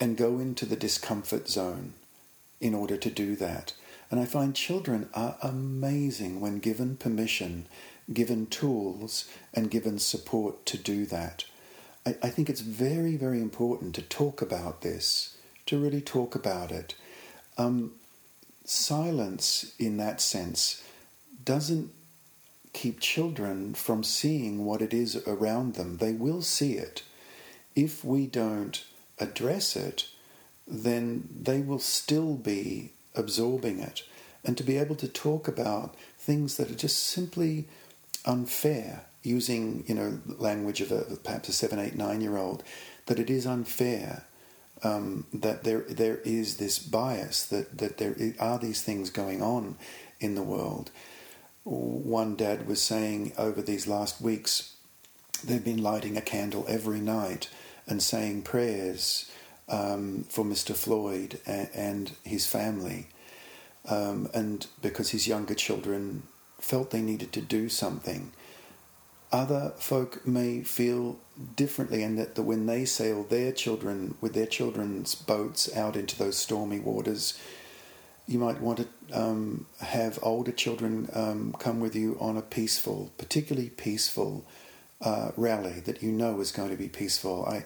and 0.00 0.16
go 0.16 0.38
into 0.38 0.66
the 0.66 0.76
discomfort 0.76 1.48
zone 1.48 1.94
in 2.60 2.74
order 2.74 2.96
to 2.96 3.10
do 3.10 3.36
that. 3.36 3.72
And 4.10 4.20
I 4.20 4.26
find 4.26 4.54
children 4.54 5.08
are 5.14 5.36
amazing 5.42 6.40
when 6.40 6.58
given 6.58 6.96
permission, 6.96 7.66
given 8.12 8.46
tools, 8.46 9.28
and 9.52 9.70
given 9.70 9.98
support 9.98 10.66
to 10.66 10.78
do 10.78 11.06
that. 11.06 11.44
I, 12.06 12.16
I 12.22 12.28
think 12.28 12.48
it's 12.48 12.60
very, 12.60 13.16
very 13.16 13.40
important 13.40 13.94
to 13.96 14.02
talk 14.02 14.42
about 14.42 14.82
this, 14.82 15.36
to 15.66 15.78
really 15.78 16.00
talk 16.00 16.34
about 16.34 16.70
it. 16.70 16.94
Um, 17.56 17.92
silence, 18.64 19.74
in 19.78 19.96
that 19.98 20.20
sense, 20.20 20.82
doesn't 21.44 21.90
keep 22.74 23.00
children 23.00 23.72
from 23.72 24.04
seeing 24.04 24.66
what 24.66 24.82
it 24.82 24.92
is 24.92 25.16
around 25.26 25.74
them. 25.74 25.96
They 25.96 26.12
will 26.12 26.42
see 26.42 26.74
it. 26.74 27.02
If 27.74 28.04
we 28.04 28.26
don't 28.26 28.84
address 29.18 29.76
it, 29.76 30.08
then 30.66 31.28
they 31.40 31.60
will 31.60 31.78
still 31.78 32.34
be 32.34 32.90
absorbing 33.14 33.80
it. 33.80 34.02
And 34.44 34.58
to 34.58 34.64
be 34.64 34.76
able 34.76 34.96
to 34.96 35.08
talk 35.08 35.48
about 35.48 35.94
things 36.18 36.56
that 36.56 36.70
are 36.70 36.74
just 36.74 37.02
simply 37.02 37.66
unfair, 38.26 39.06
using 39.22 39.84
you 39.86 39.94
know 39.94 40.20
language 40.26 40.80
of 40.80 40.92
a, 40.92 41.16
perhaps 41.22 41.48
a 41.48 41.52
seven, 41.52 41.78
eight, 41.78 41.96
nine 41.96 42.20
year 42.20 42.36
old, 42.36 42.62
that 43.06 43.18
it 43.18 43.30
is 43.30 43.46
unfair. 43.46 44.24
Um, 44.82 45.26
that 45.32 45.64
there 45.64 45.80
there 45.88 46.18
is 46.24 46.56
this 46.56 46.78
bias 46.78 47.46
that 47.46 47.78
that 47.78 47.96
there 47.96 48.16
are 48.38 48.58
these 48.58 48.82
things 48.82 49.08
going 49.08 49.40
on 49.40 49.76
in 50.20 50.34
the 50.34 50.42
world, 50.42 50.90
one 51.64 52.36
dad 52.36 52.66
was 52.66 52.80
saying 52.82 53.32
over 53.38 53.62
these 53.62 53.86
last 53.86 54.20
weeks, 54.20 54.74
they've 55.42 55.64
been 55.64 55.82
lighting 55.82 56.16
a 56.16 56.22
candle 56.22 56.64
every 56.68 57.00
night 57.00 57.48
and 57.86 58.02
saying 58.02 58.42
prayers 58.42 59.30
um, 59.68 60.24
for 60.28 60.44
Mr. 60.44 60.74
Floyd 60.74 61.40
and, 61.46 61.68
and 61.74 62.12
his 62.22 62.46
family. 62.46 63.06
Um, 63.86 64.30
and 64.32 64.66
because 64.80 65.10
his 65.10 65.26
younger 65.26 65.54
children 65.54 66.22
felt 66.60 66.90
they 66.90 67.02
needed 67.02 67.32
to 67.32 67.40
do 67.40 67.68
something. 67.68 68.32
Other 69.30 69.72
folk 69.76 70.26
may 70.26 70.62
feel 70.62 71.18
differently, 71.56 72.02
and 72.02 72.18
that 72.18 72.36
the, 72.36 72.42
when 72.42 72.66
they 72.66 72.84
sail 72.84 73.24
their 73.24 73.52
children 73.52 74.14
with 74.20 74.32
their 74.32 74.46
children's 74.46 75.14
boats 75.14 75.74
out 75.76 75.96
into 75.96 76.16
those 76.16 76.36
stormy 76.36 76.78
waters, 76.78 77.38
you 78.26 78.38
might 78.38 78.60
want 78.60 78.78
to 78.78 78.88
um, 79.12 79.66
have 79.80 80.18
older 80.22 80.52
children 80.52 81.08
um, 81.12 81.54
come 81.58 81.80
with 81.80 81.94
you 81.94 82.16
on 82.20 82.36
a 82.36 82.42
peaceful, 82.42 83.12
particularly 83.18 83.68
peaceful 83.68 84.44
uh, 85.00 85.30
rally 85.36 85.80
that 85.80 86.02
you 86.02 86.10
know 86.10 86.40
is 86.40 86.50
going 86.50 86.70
to 86.70 86.76
be 86.76 86.88
peaceful. 86.88 87.44
I, 87.44 87.64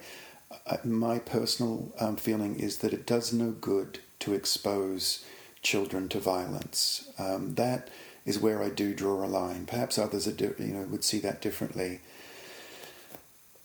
I 0.67 0.79
my 0.85 1.19
personal 1.21 1.93
um, 2.01 2.17
feeling 2.17 2.59
is 2.59 2.79
that 2.79 2.93
it 2.93 3.07
does 3.07 3.33
no 3.33 3.53
good 3.53 4.01
to 4.21 4.35
expose 4.35 5.25
children 5.63 6.09
to 6.09 6.19
violence. 6.19 7.09
Um, 7.19 7.55
that 7.55 7.89
is 8.25 8.39
where 8.39 8.63
I 8.63 8.69
do 8.69 8.95
draw 8.95 9.25
a 9.25 9.27
line. 9.27 9.67
Perhaps 9.67 9.99
others 9.99 10.27
are, 10.27 10.55
you 10.59 10.75
know, 10.75 10.83
would 10.91 11.05
see 11.05 11.21
that 11.21 11.41
differently. 11.41 12.01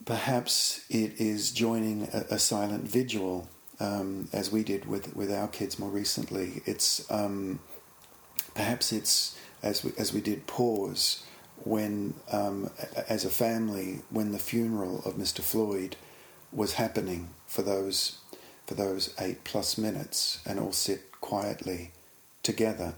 Perhaps 0.06 0.86
it 0.90 1.20
is 1.20 1.52
joining 1.52 2.04
a, 2.14 2.36
a 2.36 2.40
silent 2.40 2.84
vigil 2.84 3.50
um, 3.80 4.30
as 4.34 4.52
we 4.52 4.64
did 4.64 4.86
with, 4.86 5.16
with 5.16 5.32
our 5.32 5.48
kids 5.48 5.80
more 5.80 5.90
recently. 5.90 6.62
It's 6.66 7.10
um, 7.12 7.60
perhaps 8.54 8.92
it's 8.92 9.38
as 9.62 9.84
we 9.84 9.92
as 9.98 10.14
we 10.14 10.22
did 10.22 10.48
pause 10.48 11.24
when, 11.64 12.14
um, 12.32 12.70
as 13.08 13.24
a 13.26 13.30
family, 13.30 14.02
when 14.10 14.32
the 14.32 14.40
funeral 14.40 15.02
of 15.06 15.16
Mr. 15.16 15.42
Floyd 15.42 15.96
was 16.52 16.74
happening 16.74 17.30
for 17.48 17.62
those 17.62 18.20
for 18.66 18.76
those 18.76 19.14
eight 19.20 19.44
plus 19.44 19.78
minutes 19.78 20.40
and 20.46 20.60
all 20.60 20.72
sit 20.72 21.20
quietly 21.20 21.92
together. 22.44 22.96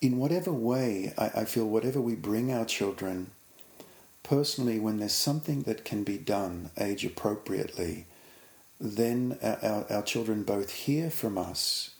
In 0.00 0.18
whatever 0.18 0.52
way, 0.52 1.12
I, 1.18 1.40
I 1.40 1.44
feel 1.44 1.66
whatever 1.66 2.00
we 2.00 2.14
bring 2.14 2.52
our 2.52 2.64
children, 2.64 3.32
personally, 4.22 4.78
when 4.78 4.98
there's 4.98 5.12
something 5.12 5.62
that 5.62 5.84
can 5.84 6.04
be 6.04 6.16
done 6.16 6.70
age 6.78 7.04
appropriately, 7.04 8.06
then 8.82 9.38
our, 9.40 9.86
our, 9.88 10.02
children 10.02 10.42
both 10.42 10.72
hear 10.72 11.08
from 11.08 11.38
us, 11.38 11.90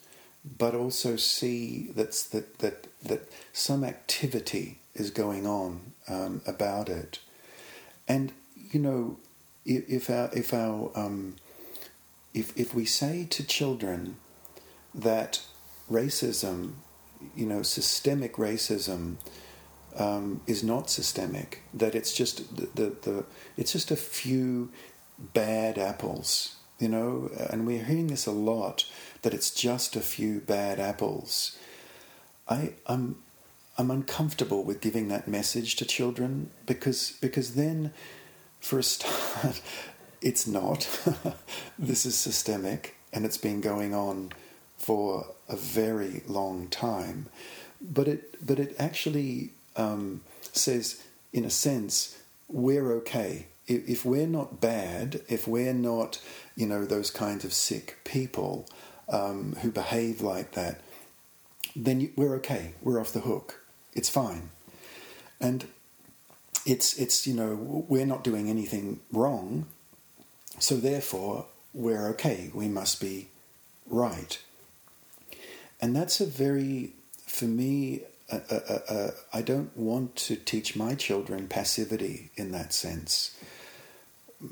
but 0.58 0.74
also 0.74 1.14
see 1.14 1.92
that's, 1.94 2.24
that, 2.24 2.58
that, 2.58 2.88
that 3.04 3.32
some 3.52 3.84
activity 3.84 4.80
is 4.92 5.10
going 5.10 5.46
on 5.46 5.92
um, 6.08 6.42
about 6.44 6.88
it. 6.88 7.20
And, 8.08 8.32
you 8.56 8.80
know, 8.80 9.18
if, 9.64 9.88
if 9.88 10.10
our, 10.10 10.28
if, 10.34 10.52
our 10.52 10.90
um, 10.96 11.36
if, 12.34 12.56
if 12.58 12.74
we 12.74 12.84
say 12.84 13.28
to 13.30 13.46
children 13.46 14.16
that 14.92 15.40
racism, 15.88 16.72
you 17.36 17.46
know, 17.46 17.62
systemic 17.62 18.34
racism, 18.34 19.18
um, 19.96 20.40
is 20.48 20.64
not 20.64 20.90
systemic. 20.90 21.62
That 21.72 21.94
it's 21.94 22.12
just 22.12 22.56
the, 22.56 22.66
the, 22.74 22.96
the, 23.02 23.24
it's 23.56 23.72
just 23.72 23.90
a 23.92 23.96
few 23.96 24.70
bad 25.18 25.78
apples 25.78 26.56
you 26.82 26.88
know, 26.88 27.30
and 27.48 27.64
we're 27.64 27.84
hearing 27.84 28.08
this 28.08 28.26
a 28.26 28.32
lot 28.32 28.84
that 29.22 29.32
it's 29.32 29.52
just 29.52 29.94
a 29.94 30.00
few 30.00 30.40
bad 30.40 30.80
apples. 30.80 31.56
I, 32.48 32.72
I'm, 32.88 33.22
I'm 33.78 33.88
uncomfortable 33.88 34.64
with 34.64 34.80
giving 34.80 35.06
that 35.06 35.28
message 35.28 35.76
to 35.76 35.84
children 35.84 36.50
because 36.66 37.16
because 37.20 37.54
then, 37.54 37.92
for 38.58 38.80
a 38.80 38.82
start, 38.82 39.62
it's 40.20 40.48
not. 40.48 40.88
this 41.78 42.04
is 42.04 42.16
systemic 42.16 42.96
and 43.12 43.24
it's 43.24 43.38
been 43.38 43.60
going 43.60 43.94
on 43.94 44.32
for 44.76 45.26
a 45.48 45.54
very 45.54 46.22
long 46.26 46.66
time. 46.66 47.26
But 47.80 48.08
it 48.08 48.44
but 48.44 48.58
it 48.58 48.74
actually 48.76 49.50
um, 49.76 50.22
says, 50.52 51.00
in 51.32 51.44
a 51.44 51.50
sense, 51.50 52.18
we're 52.48 52.90
okay 52.94 53.46
if 53.66 54.04
we're 54.04 54.26
not 54.26 54.60
bad, 54.60 55.20
if 55.28 55.46
we're 55.46 55.74
not, 55.74 56.20
you 56.56 56.66
know, 56.66 56.84
those 56.84 57.10
kinds 57.10 57.44
of 57.44 57.52
sick 57.52 57.98
people 58.04 58.68
um, 59.08 59.56
who 59.62 59.70
behave 59.70 60.20
like 60.20 60.52
that, 60.52 60.80
then 61.74 62.00
you, 62.00 62.10
we're 62.16 62.34
okay. 62.36 62.74
We're 62.82 63.00
off 63.00 63.12
the 63.12 63.20
hook. 63.20 63.64
It's 63.94 64.08
fine. 64.08 64.50
And 65.40 65.66
it's, 66.64 66.98
it's, 66.98 67.26
you 67.26 67.34
know, 67.34 67.84
we're 67.88 68.06
not 68.06 68.24
doing 68.24 68.48
anything 68.48 69.00
wrong, 69.12 69.66
so 70.58 70.76
therefore 70.76 71.46
we're 71.74 72.08
okay. 72.10 72.50
We 72.54 72.68
must 72.68 73.00
be 73.00 73.28
right. 73.88 74.40
And 75.80 75.96
that's 75.96 76.20
a 76.20 76.26
very, 76.26 76.92
for 77.26 77.46
me, 77.46 78.02
I 78.30 79.42
don't 79.42 79.76
want 79.76 80.16
to 80.16 80.36
teach 80.36 80.76
my 80.76 80.94
children 80.94 81.48
passivity 81.48 82.30
in 82.36 82.52
that 82.52 82.72
sense 82.72 83.36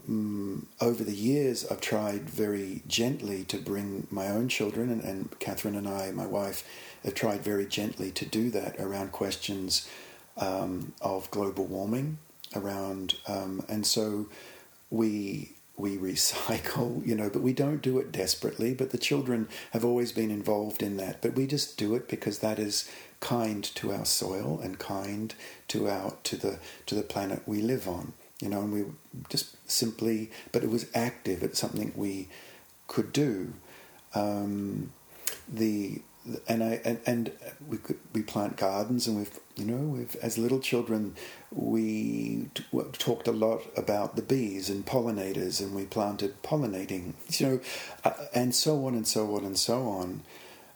um, 0.09 0.67
over 0.81 1.05
the 1.05 1.15
years, 1.15 1.67
I've 1.71 1.81
tried 1.81 2.29
very 2.29 2.83
gently 2.87 3.45
to 3.45 3.59
bring 3.59 4.07
my 4.11 4.29
own 4.29 4.49
children, 4.49 4.91
and, 4.91 5.03
and, 5.03 5.39
Catherine 5.41 5.75
and 5.75 5.89
I, 5.89 6.11
my 6.13 6.27
wife, 6.27 6.65
have 7.05 7.15
tried 7.15 7.43
very 7.43 7.67
gently 7.67 8.11
to 8.13 8.27
do 8.27 8.51
that 8.51 8.79
around 8.79 9.13
questions 9.13 9.89
um, 10.37 10.93
of 11.01 11.31
global 11.31 11.67
warming, 11.67 12.19
around, 12.55 13.15
um, 13.27 13.65
and 13.69 13.87
so 13.87 14.29
we 14.91 15.53
we 15.77 15.97
recycle, 15.97 17.05
you 17.07 17.15
know, 17.15 17.31
but 17.31 17.43
we 17.43 17.53
don't 17.53 17.83
do 17.83 17.99
it 17.99 18.13
desperately. 18.13 18.75
But 18.75 18.91
the 18.91 18.99
children 18.99 19.49
have 19.73 19.85
always 19.85 20.13
been 20.13 20.31
involved 20.31 20.83
in 20.83 20.99
that. 20.99 21.23
But 21.23 21.35
we 21.35 21.47
just 21.47 21.79
do 21.79 21.95
it 21.95 22.07
because 22.07 22.41
that 22.41 22.59
is 22.59 22.91
kind 23.21 23.65
to 23.65 23.93
our 23.93 24.05
soil 24.05 24.61
and 24.63 24.79
kind 24.79 25.35
to 25.69 25.89
our 25.89 26.15
to 26.25 26.37
the 26.37 26.59
to 26.87 26.95
the 26.95 27.03
planet 27.03 27.43
we 27.47 27.61
live 27.61 27.89
on 27.89 28.13
you 28.41 28.49
know, 28.49 28.61
and 28.61 28.73
we 28.73 28.85
just 29.29 29.57
simply, 29.71 30.31
but 30.53 30.65
it 30.65 30.71
was 30.71 30.87
active. 30.95 31.43
It's 31.43 31.59
something 31.59 31.93
we 31.95 32.29
could 32.89 33.13
do. 33.13 33.53
Um, 34.15 34.93
the 35.49 36.01
and 36.49 36.63
I 36.63 36.81
and, 36.85 37.01
and 37.07 37.33
we 37.67 37.79
could 37.79 37.99
we 38.13 38.23
plant 38.23 38.57
gardens 38.57 39.07
and 39.07 39.17
we've 39.17 39.39
you 39.57 39.65
know 39.65 39.77
we've 39.77 40.17
as 40.17 40.37
little 40.37 40.61
children 40.61 41.15
we 41.51 42.51
t- 42.55 42.65
talked 42.93 43.27
a 43.27 43.33
lot 43.33 43.63
about 43.77 44.17
the 44.17 44.23
bees 44.23 44.69
and 44.69 44.85
pollinators 44.85 45.61
and 45.61 45.75
we 45.75 45.87
planted 45.87 46.43
pollinating 46.43 47.15
you 47.41 47.47
know 47.47 47.61
uh, 48.05 48.13
and 48.35 48.55
so 48.55 48.87
on 48.87 48.95
and 48.95 49.07
so 49.07 49.35
on 49.35 49.45
and 49.45 49.59
so 49.59 49.89
on 49.89 50.23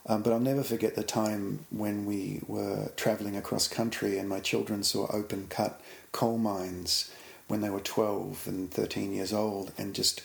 um, 0.06 0.22
but 0.22 0.32
I'll 0.32 0.40
never 0.40 0.62
forget 0.62 0.96
the 0.96 1.02
time 1.02 1.66
when 1.70 2.04
we 2.04 2.40
were 2.46 2.90
traveling 2.96 3.36
across 3.36 3.68
country 3.68 4.18
and 4.18 4.28
my 4.28 4.40
children 4.40 4.82
saw 4.82 5.06
open 5.12 5.46
cut 5.48 5.80
coal 6.12 6.38
mines 6.38 7.10
when 7.48 7.60
they 7.60 7.70
were 7.70 7.80
12 7.80 8.46
and 8.46 8.70
13 8.70 9.12
years 9.12 9.32
old 9.32 9.72
and 9.76 9.94
just 9.94 10.22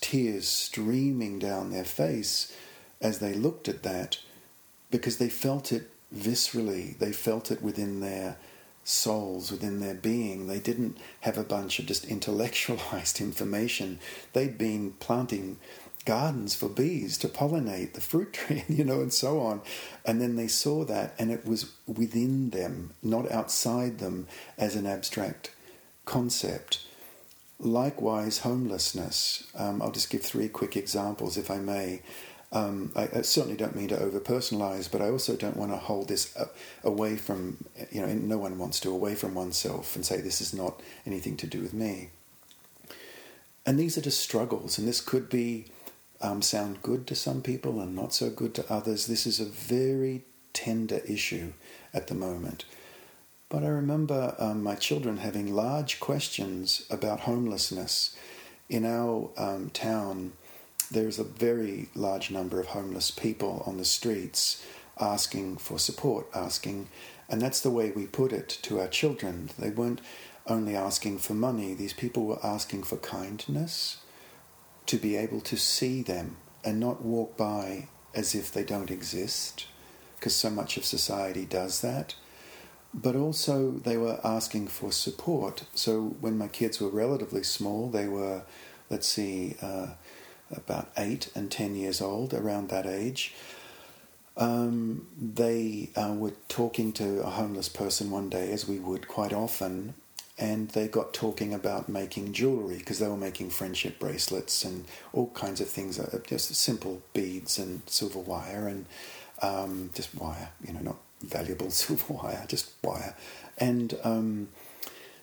tears 0.00 0.48
streaming 0.48 1.38
down 1.38 1.70
their 1.70 1.84
face 1.84 2.54
as 3.00 3.18
they 3.18 3.34
looked 3.34 3.68
at 3.68 3.82
that 3.82 4.18
because 4.90 5.18
they 5.18 5.28
felt 5.28 5.72
it 5.72 5.90
viscerally, 6.14 6.98
they 6.98 7.12
felt 7.12 7.50
it 7.50 7.62
within 7.62 8.00
their 8.00 8.36
souls, 8.84 9.50
within 9.50 9.80
their 9.80 9.94
being. 9.94 10.46
They 10.46 10.58
didn't 10.58 10.98
have 11.20 11.38
a 11.38 11.44
bunch 11.44 11.78
of 11.78 11.86
just 11.86 12.04
intellectualized 12.04 13.20
information. 13.20 13.98
They'd 14.32 14.58
been 14.58 14.92
planting 15.00 15.58
gardens 16.04 16.54
for 16.54 16.68
bees 16.68 17.16
to 17.18 17.28
pollinate 17.28 17.92
the 17.92 18.00
fruit 18.00 18.32
tree, 18.32 18.64
you 18.68 18.84
know, 18.84 19.00
and 19.00 19.12
so 19.12 19.40
on. 19.40 19.62
And 20.04 20.20
then 20.20 20.36
they 20.36 20.48
saw 20.48 20.84
that, 20.84 21.14
and 21.18 21.30
it 21.30 21.46
was 21.46 21.72
within 21.86 22.50
them, 22.50 22.94
not 23.02 23.30
outside 23.30 23.98
them 23.98 24.26
as 24.58 24.74
an 24.74 24.86
abstract 24.86 25.50
concept. 26.04 26.84
Likewise, 27.58 28.38
homelessness. 28.38 29.44
Um, 29.54 29.80
I'll 29.80 29.92
just 29.92 30.10
give 30.10 30.22
three 30.22 30.48
quick 30.48 30.76
examples, 30.76 31.36
if 31.36 31.50
I 31.50 31.58
may. 31.58 32.02
Um, 32.50 32.92
I, 32.94 33.08
I, 33.14 33.22
certainly 33.22 33.56
don't 33.56 33.74
mean 33.74 33.88
to 33.88 33.98
over 33.98 34.20
personalize, 34.20 34.90
but 34.90 35.00
I 35.00 35.08
also 35.08 35.36
don't 35.36 35.56
want 35.56 35.72
to 35.72 35.78
hold 35.78 36.08
this 36.08 36.36
away 36.84 37.16
from, 37.16 37.64
you 37.90 38.02
know, 38.02 38.12
no 38.12 38.36
one 38.36 38.58
wants 38.58 38.78
to, 38.80 38.90
away 38.90 39.14
from 39.14 39.34
oneself 39.34 39.96
and 39.96 40.04
say 40.04 40.20
this 40.20 40.42
is 40.42 40.52
not 40.52 40.82
anything 41.06 41.38
to 41.38 41.46
do 41.46 41.62
with 41.62 41.72
me. 41.72 42.10
And 43.64 43.78
these 43.78 43.96
are 43.96 44.02
just 44.02 44.20
struggles, 44.20 44.76
and 44.76 44.86
this 44.86 45.00
could 45.00 45.30
be 45.30 45.66
um, 46.20 46.42
sound 46.42 46.82
good 46.82 47.06
to 47.06 47.14
some 47.14 47.40
people 47.40 47.80
and 47.80 47.94
not 47.94 48.12
so 48.12 48.28
good 48.28 48.54
to 48.56 48.72
others. 48.72 49.06
This 49.06 49.26
is 49.26 49.40
a 49.40 49.46
very 49.46 50.24
tender 50.52 51.00
issue 51.08 51.52
at 51.94 52.08
the 52.08 52.14
moment. 52.14 52.64
But 53.52 53.64
I 53.64 53.68
remember 53.68 54.34
um, 54.38 54.62
my 54.62 54.76
children 54.76 55.18
having 55.18 55.54
large 55.54 56.00
questions 56.00 56.86
about 56.88 57.20
homelessness. 57.20 58.16
In 58.70 58.86
our 58.86 59.28
um, 59.36 59.68
town, 59.74 60.32
there's 60.90 61.18
a 61.18 61.24
very 61.24 61.90
large 61.94 62.30
number 62.30 62.58
of 62.60 62.68
homeless 62.68 63.10
people 63.10 63.62
on 63.66 63.76
the 63.76 63.84
streets 63.84 64.64
asking 64.98 65.58
for 65.58 65.78
support, 65.78 66.28
asking, 66.34 66.88
and 67.28 67.42
that's 67.42 67.60
the 67.60 67.68
way 67.68 67.90
we 67.90 68.06
put 68.06 68.32
it 68.32 68.48
to 68.62 68.80
our 68.80 68.88
children. 68.88 69.50
They 69.58 69.68
weren't 69.68 70.00
only 70.46 70.74
asking 70.74 71.18
for 71.18 71.34
money, 71.34 71.74
these 71.74 71.92
people 71.92 72.24
were 72.24 72.40
asking 72.42 72.84
for 72.84 72.96
kindness, 72.96 73.98
to 74.86 74.96
be 74.96 75.14
able 75.14 75.42
to 75.42 75.58
see 75.58 76.00
them 76.00 76.38
and 76.64 76.80
not 76.80 77.04
walk 77.04 77.36
by 77.36 77.88
as 78.14 78.34
if 78.34 78.50
they 78.50 78.64
don't 78.64 78.90
exist, 78.90 79.66
because 80.18 80.34
so 80.34 80.48
much 80.48 80.78
of 80.78 80.86
society 80.86 81.44
does 81.44 81.82
that 81.82 82.14
but 82.94 83.16
also 83.16 83.70
they 83.70 83.96
were 83.96 84.20
asking 84.22 84.68
for 84.68 84.92
support. 84.92 85.64
So 85.74 86.16
when 86.20 86.36
my 86.36 86.48
kids 86.48 86.80
were 86.80 86.88
relatively 86.88 87.42
small, 87.42 87.88
they 87.88 88.06
were, 88.06 88.42
let's 88.90 89.08
see, 89.08 89.56
uh, 89.62 89.88
about 90.54 90.90
eight 90.96 91.30
and 91.34 91.50
ten 91.50 91.74
years 91.74 92.00
old, 92.00 92.34
around 92.34 92.68
that 92.68 92.86
age. 92.86 93.34
Um, 94.36 95.06
they 95.18 95.90
uh, 95.96 96.14
were 96.14 96.32
talking 96.48 96.92
to 96.94 97.22
a 97.22 97.30
homeless 97.30 97.68
person 97.68 98.10
one 98.10 98.28
day, 98.28 98.50
as 98.52 98.68
we 98.68 98.78
would 98.78 99.08
quite 99.08 99.32
often, 99.32 99.94
and 100.38 100.70
they 100.70 100.88
got 100.88 101.12
talking 101.12 101.52
about 101.52 101.88
making 101.88 102.32
jewelry 102.32 102.78
because 102.78 102.98
they 102.98 103.08
were 103.08 103.16
making 103.16 103.50
friendship 103.50 103.98
bracelets 103.98 104.64
and 104.64 104.84
all 105.12 105.28
kinds 105.30 105.60
of 105.60 105.68
things, 105.68 105.98
uh, 105.98 106.20
just 106.26 106.54
simple 106.54 107.02
beads 107.12 107.58
and 107.58 107.82
silver 107.86 108.18
wire 108.18 108.66
and 108.68 108.86
um, 109.42 109.90
just 109.94 110.14
wire, 110.14 110.50
you 110.66 110.72
know, 110.72 110.80
not 110.80 110.96
valuable 111.22 111.70
silver 111.70 112.14
wire, 112.14 112.44
just 112.48 112.72
wire. 112.82 113.14
And 113.58 113.98
um, 114.02 114.48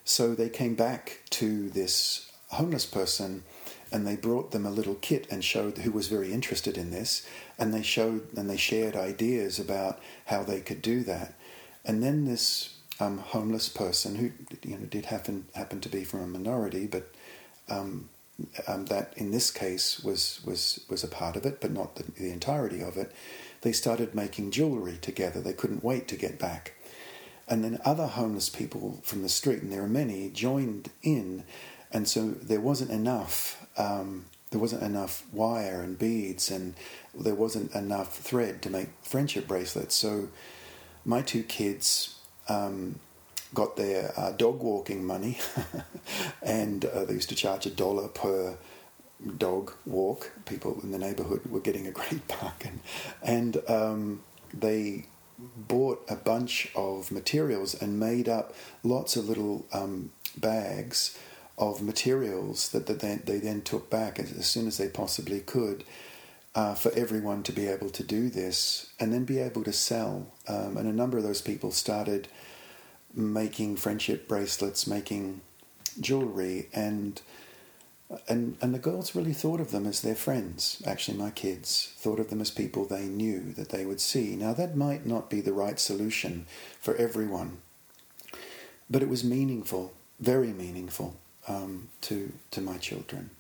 so 0.04 0.36
they 0.36 0.50
came 0.50 0.76
back 0.76 1.22
to 1.32 1.70
this 1.70 2.32
homeless 2.50 2.86
person 2.86 3.44
and 3.92 4.06
they 4.06 4.16
brought 4.16 4.52
them 4.52 4.66
a 4.66 4.72
little 4.72 4.96
kit 4.96 5.28
and 5.32 5.44
showed 5.44 5.80
who 5.80 5.92
was 5.92 6.08
very 6.08 6.32
interested 6.32 6.78
in 6.78 6.92
this 6.92 7.28
and 7.58 7.74
they 7.74 7.82
showed 7.82 8.28
and 8.38 8.50
they 8.50 8.58
shared 8.58 8.96
ideas 8.96 9.60
about 9.60 10.00
how 10.26 10.44
they 10.44 10.62
could 10.62 10.82
do 10.82 11.04
that 11.04 11.34
and 11.86 12.04
then 12.04 12.26
this 12.26 12.76
um, 13.00 13.18
homeless 13.18 13.70
person 13.70 14.16
who 14.16 14.32
you 14.68 14.78
know 14.78 14.86
did 14.86 15.06
happen 15.06 15.46
happen 15.54 15.80
to 15.82 15.90
be 15.90 16.04
from 16.04 16.22
a 16.22 16.28
minority, 16.28 16.86
but 16.86 17.12
um, 17.70 18.10
um, 18.68 18.86
that 18.86 19.14
in 19.16 19.32
this 19.32 19.52
case 19.52 20.02
was 20.04 20.42
was 20.46 20.80
was 20.90 21.04
a 21.04 21.08
part 21.08 21.36
of 21.36 21.46
it, 21.46 21.62
but 21.62 21.72
not 21.72 21.96
the, 21.96 22.04
the 22.12 22.32
entirety 22.32 22.82
of 22.82 22.98
it. 22.98 23.12
They 23.62 23.72
started 23.72 24.16
making 24.16 24.52
jewelry 24.52 24.98
together. 25.02 25.42
They 25.42 25.54
couldn't 25.54 25.84
wait 25.84 26.08
to 26.10 26.16
get 26.16 26.40
back, 26.40 26.74
and 27.48 27.64
then 27.64 27.80
other 27.84 28.08
homeless 28.08 28.50
people 28.50 29.00
from 29.04 29.22
the 29.22 29.30
street, 29.30 29.62
and 29.62 29.72
there 29.72 29.84
are 29.84 29.88
many, 29.88 30.30
joined 30.30 30.90
in, 31.04 31.44
and 31.92 32.08
so 32.08 32.30
there 32.30 32.62
wasn't 32.62 32.92
enough. 32.92 33.66
Um, 33.78 34.26
there 34.52 34.60
wasn't 34.60 34.82
enough 34.82 35.26
wire 35.32 35.82
and 35.82 35.98
beads, 36.00 36.50
and 36.50 36.74
there 37.14 37.36
wasn't 37.36 37.74
enough 37.76 38.18
thread 38.18 38.62
to 38.64 38.70
make 38.70 38.90
friendship 39.02 39.48
bracelets. 39.48 39.96
So 39.96 40.30
my 41.06 41.22
two 41.22 41.44
kids 41.44 42.16
um, 42.48 43.00
got 43.54 43.76
their 43.76 44.14
uh, 44.18 44.32
dog 44.32 44.62
walking 44.62 45.06
money, 45.06 45.38
and 46.42 46.86
uh, 46.86 47.06
they 47.06 47.14
used 47.14 47.30
to 47.30 47.36
charge 47.36 47.66
a 47.66 47.70
dollar 47.70 48.08
per 48.08 48.58
dog 49.38 49.74
walk. 49.86 50.32
People 50.46 50.80
in 50.84 50.92
the 50.92 50.98
neighborhood 50.98 51.42
were 51.50 51.60
getting 51.60 51.88
a 51.88 51.92
great 52.00 52.28
bargain, 52.28 52.82
and, 53.22 53.56
and 53.56 53.70
um, 53.70 54.24
they 54.54 55.06
bought 55.40 56.04
a 56.10 56.16
bunch 56.16 56.70
of 56.76 57.12
materials 57.12 57.74
and 57.74 58.00
made 58.00 58.28
up 58.28 58.54
lots 58.84 59.16
of 59.16 59.28
little 59.30 59.66
um, 59.72 60.12
bags 60.38 61.18
of 61.58 61.82
materials 61.82 62.70
that, 62.70 62.88
that 62.88 63.00
they, 63.00 63.16
they 63.16 63.38
then 63.40 63.62
took 63.62 63.90
back 63.90 64.20
as, 64.20 64.32
as 64.34 64.48
soon 64.48 64.68
as 64.68 64.78
they 64.78 64.88
possibly 64.88 65.40
could. 65.40 65.84
Uh, 66.56 66.74
for 66.74 66.92
everyone 66.94 67.44
to 67.44 67.52
be 67.52 67.68
able 67.68 67.92
to 67.92 68.04
do 68.04 68.28
this 68.28 68.90
and 69.00 69.14
then 69.14 69.24
be 69.24 69.38
able 69.38 69.64
to 69.64 69.72
sell. 69.72 70.26
Um, 70.48 70.78
and 70.78 70.90
a 70.90 70.92
number 70.92 71.16
of 71.16 71.24
those 71.24 71.44
people 71.44 71.72
started 71.72 72.28
making 73.14 73.78
friendship 73.78 74.28
bracelets, 74.28 74.88
making 74.88 75.42
jewelry, 76.00 76.68
and 76.74 77.22
and 78.28 78.58
and 78.62 78.74
the 78.74 78.80
girls 78.80 79.16
really 79.16 79.34
thought 79.34 79.60
of 79.60 79.72
them 79.72 79.86
as 79.86 80.02
their 80.02 80.16
friends. 80.16 80.82
Actually, 80.86 81.18
my 81.18 81.30
kids 81.30 81.94
thought 81.98 82.20
of 82.20 82.30
them 82.30 82.42
as 82.42 82.52
people 82.52 82.86
they 82.86 83.06
knew 83.06 83.54
that 83.54 83.70
they 83.70 83.86
would 83.86 84.02
see. 84.02 84.36
Now 84.36 84.54
that 84.54 84.76
might 84.76 85.06
not 85.06 85.30
be 85.30 85.42
the 85.42 85.54
right 85.54 85.80
solution 85.80 86.46
for 86.80 86.96
everyone, 86.96 87.60
but 88.90 89.04
it 89.04 89.10
was 89.10 89.24
meaningful, 89.24 89.94
very 90.20 90.54
meaningful 90.54 91.16
um, 91.48 91.90
to 92.02 92.34
to 92.52 92.62
my 92.62 92.78
children. 92.78 93.32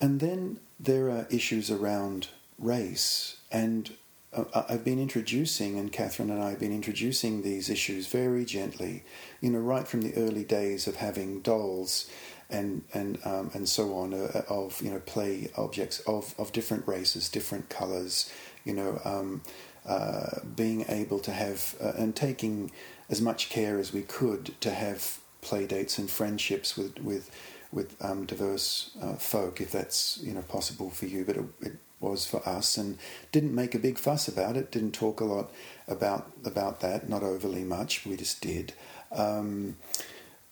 And 0.00 0.20
then 0.20 0.60
there 0.78 1.10
are 1.10 1.26
issues 1.30 1.70
around 1.70 2.28
race 2.58 3.36
and 3.52 3.94
I've 4.32 4.84
been 4.84 5.00
introducing, 5.00 5.76
and 5.76 5.90
Catherine 5.90 6.30
and 6.30 6.40
I 6.40 6.50
have 6.50 6.60
been 6.60 6.72
introducing 6.72 7.42
these 7.42 7.68
issues 7.68 8.06
very 8.06 8.44
gently, 8.44 9.02
you 9.40 9.50
know, 9.50 9.58
right 9.58 9.88
from 9.88 10.02
the 10.02 10.14
early 10.14 10.44
days 10.44 10.86
of 10.86 10.96
having 10.96 11.40
dolls 11.40 12.08
and 12.48 12.82
and 12.94 13.18
um, 13.24 13.50
and 13.54 13.68
so 13.68 13.96
on 13.96 14.14
uh, 14.14 14.42
of 14.48 14.80
you 14.82 14.90
know 14.90 15.00
play 15.00 15.50
objects 15.56 15.98
of 16.00 16.34
of 16.38 16.52
different 16.52 16.86
races, 16.86 17.28
different 17.28 17.68
colours, 17.68 18.32
you 18.64 18.72
know, 18.72 19.00
um, 19.04 19.42
uh, 19.84 20.40
being 20.54 20.84
able 20.88 21.18
to 21.20 21.32
have 21.32 21.74
uh, 21.82 21.92
and 21.98 22.14
taking 22.14 22.70
as 23.08 23.20
much 23.20 23.50
care 23.50 23.80
as 23.80 23.92
we 23.92 24.02
could 24.02 24.60
to 24.60 24.70
have 24.70 25.18
play 25.40 25.66
dates 25.66 25.98
and 25.98 26.08
friendships 26.08 26.76
with 26.76 27.00
with 27.00 27.30
with 27.72 27.96
um, 28.00 28.26
diverse 28.26 28.92
uh, 29.02 29.14
folk, 29.14 29.60
if 29.60 29.72
that's 29.72 30.18
you 30.22 30.32
know 30.32 30.42
possible 30.42 30.88
for 30.88 31.06
you. 31.06 31.24
But 31.24 31.36
it, 31.36 31.44
it 31.62 31.76
was 32.00 32.26
for 32.26 32.46
us, 32.48 32.76
and 32.76 32.98
didn't 33.30 33.54
make 33.54 33.74
a 33.74 33.78
big 33.78 33.98
fuss 33.98 34.26
about 34.26 34.56
it. 34.56 34.72
Didn't 34.72 34.92
talk 34.92 35.20
a 35.20 35.24
lot 35.24 35.50
about 35.86 36.32
about 36.44 36.80
that. 36.80 37.08
Not 37.08 37.22
overly 37.22 37.64
much. 37.64 38.04
We 38.06 38.16
just 38.16 38.40
did. 38.40 38.72
Um, 39.12 39.76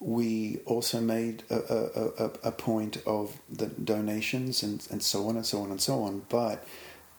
we 0.01 0.59
also 0.65 1.01
made 1.01 1.43
a, 1.51 1.57
a, 1.57 2.31
a, 2.45 2.53
point 2.53 3.03
of 3.05 3.41
the 3.51 3.67
donations 3.67 4.63
and, 4.63 4.87
and 4.93 5.03
so 5.03 5.29
on 5.29 5.35
and 5.35 5.45
so 5.45 5.61
on 5.63 5.73
and 5.73 5.81
so 5.81 6.05
on. 6.05 6.23
But 6.29 6.65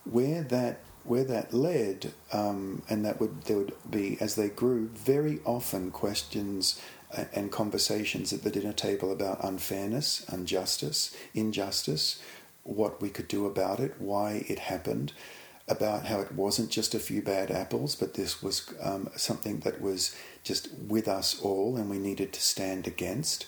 where 0.04 0.42
that 0.44 0.80
where 1.04 1.24
that 1.24 1.52
led, 1.52 2.12
um, 2.32 2.82
and 2.88 3.04
that 3.04 3.20
would 3.20 3.42
there 3.42 3.58
would 3.58 3.74
be 3.90 4.16
as 4.20 4.34
they 4.34 4.48
grew, 4.48 4.88
very 4.88 5.40
often 5.44 5.90
questions 5.90 6.80
and 7.32 7.50
conversations 7.50 8.32
at 8.32 8.42
the 8.42 8.50
dinner 8.50 8.72
table 8.72 9.10
about 9.10 9.42
unfairness, 9.42 10.24
injustice, 10.32 11.16
injustice, 11.34 12.22
what 12.62 13.00
we 13.00 13.08
could 13.08 13.28
do 13.28 13.46
about 13.46 13.80
it, 13.80 13.94
why 13.98 14.44
it 14.48 14.58
happened, 14.58 15.12
about 15.68 16.06
how 16.06 16.20
it 16.20 16.32
wasn't 16.32 16.70
just 16.70 16.94
a 16.94 16.98
few 16.98 17.22
bad 17.22 17.50
apples, 17.50 17.94
but 17.94 18.14
this 18.14 18.42
was 18.42 18.74
um, 18.82 19.08
something 19.16 19.60
that 19.60 19.80
was 19.80 20.14
just 20.42 20.68
with 20.74 21.06
us 21.06 21.40
all 21.40 21.76
and 21.76 21.88
we 21.88 21.98
needed 21.98 22.32
to 22.32 22.40
stand 22.40 22.86
against. 22.86 23.46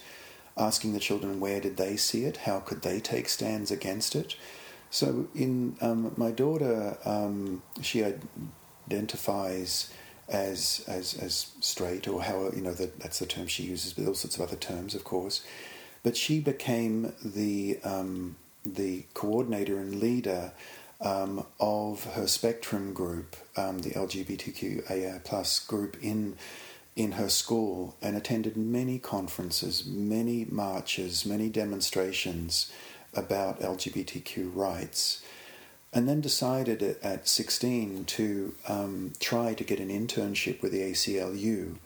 Asking 0.57 0.93
the 0.93 1.01
children 1.01 1.41
where 1.41 1.61
did 1.61 1.79
they 1.79 1.97
see 1.97 2.25
it, 2.25 2.39
how 2.39 2.61
could 2.61 2.83
they 2.83 3.01
take 3.01 3.29
stands 3.29 3.71
against 3.71 4.15
it. 4.15 4.37
So, 4.91 5.29
in 5.35 5.77
um, 5.81 6.13
my 6.19 6.31
daughter, 6.31 6.99
um, 7.07 7.63
she 7.81 8.05
identifies 8.87 9.91
as 10.29 10.85
as 10.87 11.15
as 11.15 11.53
straight, 11.61 12.07
or 12.07 12.23
how 12.23 12.51
you 12.55 12.61
know 12.61 12.75
that 12.75 13.01
that's 13.01 13.19
the 13.19 13.25
term 13.25 13.47
she 13.47 13.63
uses, 13.63 13.95
but 13.95 14.07
all 14.07 14.15
sorts 14.15 14.37
of 14.37 14.43
other 14.43 14.57
terms, 14.57 14.95
of 14.95 15.03
course. 15.03 15.43
But 16.03 16.17
she 16.19 16.41
became 16.41 17.15
the 17.25 17.79
um, 17.85 18.37
the 18.65 19.05
coordinator 19.15 19.79
and 19.79 20.01
leader 20.01 20.53
um, 21.01 21.45
of 21.59 22.05
her 22.15 22.27
Spectrum 22.27 22.93
group, 22.93 23.37
um, 23.57 23.81
the 23.81 23.91
LGBTQIA 23.91 25.25
plus 25.25 25.59
group 25.61 25.97
in 26.01 26.37
in 26.95 27.13
her 27.13 27.31
school, 27.31 27.97
and 28.03 28.17
attended 28.17 28.55
many 28.55 28.99
conferences, 28.99 29.87
many 29.87 30.45
marches, 30.51 31.25
many 31.25 31.49
demonstrations 31.49 32.71
about 33.15 33.61
LGBTQ 33.61 34.55
rights, 34.55 35.23
and 35.95 36.07
then 36.07 36.21
decided 36.21 36.83
at 37.03 37.27
16 37.27 38.05
to 38.05 38.55
um, 38.69 39.13
try 39.21 39.55
to 39.55 39.65
get 39.65 39.81
an 39.81 39.89
internship 39.89 40.61
with 40.61 40.71
the 40.71 40.83
ACLU 40.83 41.77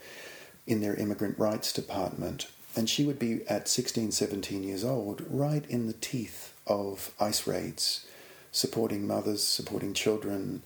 in 0.67 0.81
their 0.81 0.95
immigrant 0.97 1.39
rights 1.39 1.73
department. 1.73 2.49
And 2.75 2.91
she 2.91 3.05
would 3.05 3.21
be 3.21 3.47
at 3.49 3.69
16, 3.69 4.11
17 4.11 4.65
years 4.65 4.85
old, 4.85 5.25
right 5.31 5.65
in 5.69 5.87
the 5.87 5.93
teeth 5.93 6.53
of 6.67 7.13
ICE 7.21 7.47
raids, 7.47 8.07
supporting 8.53 9.07
mothers, 9.07 9.43
supporting 9.43 9.95
children, 9.95 10.63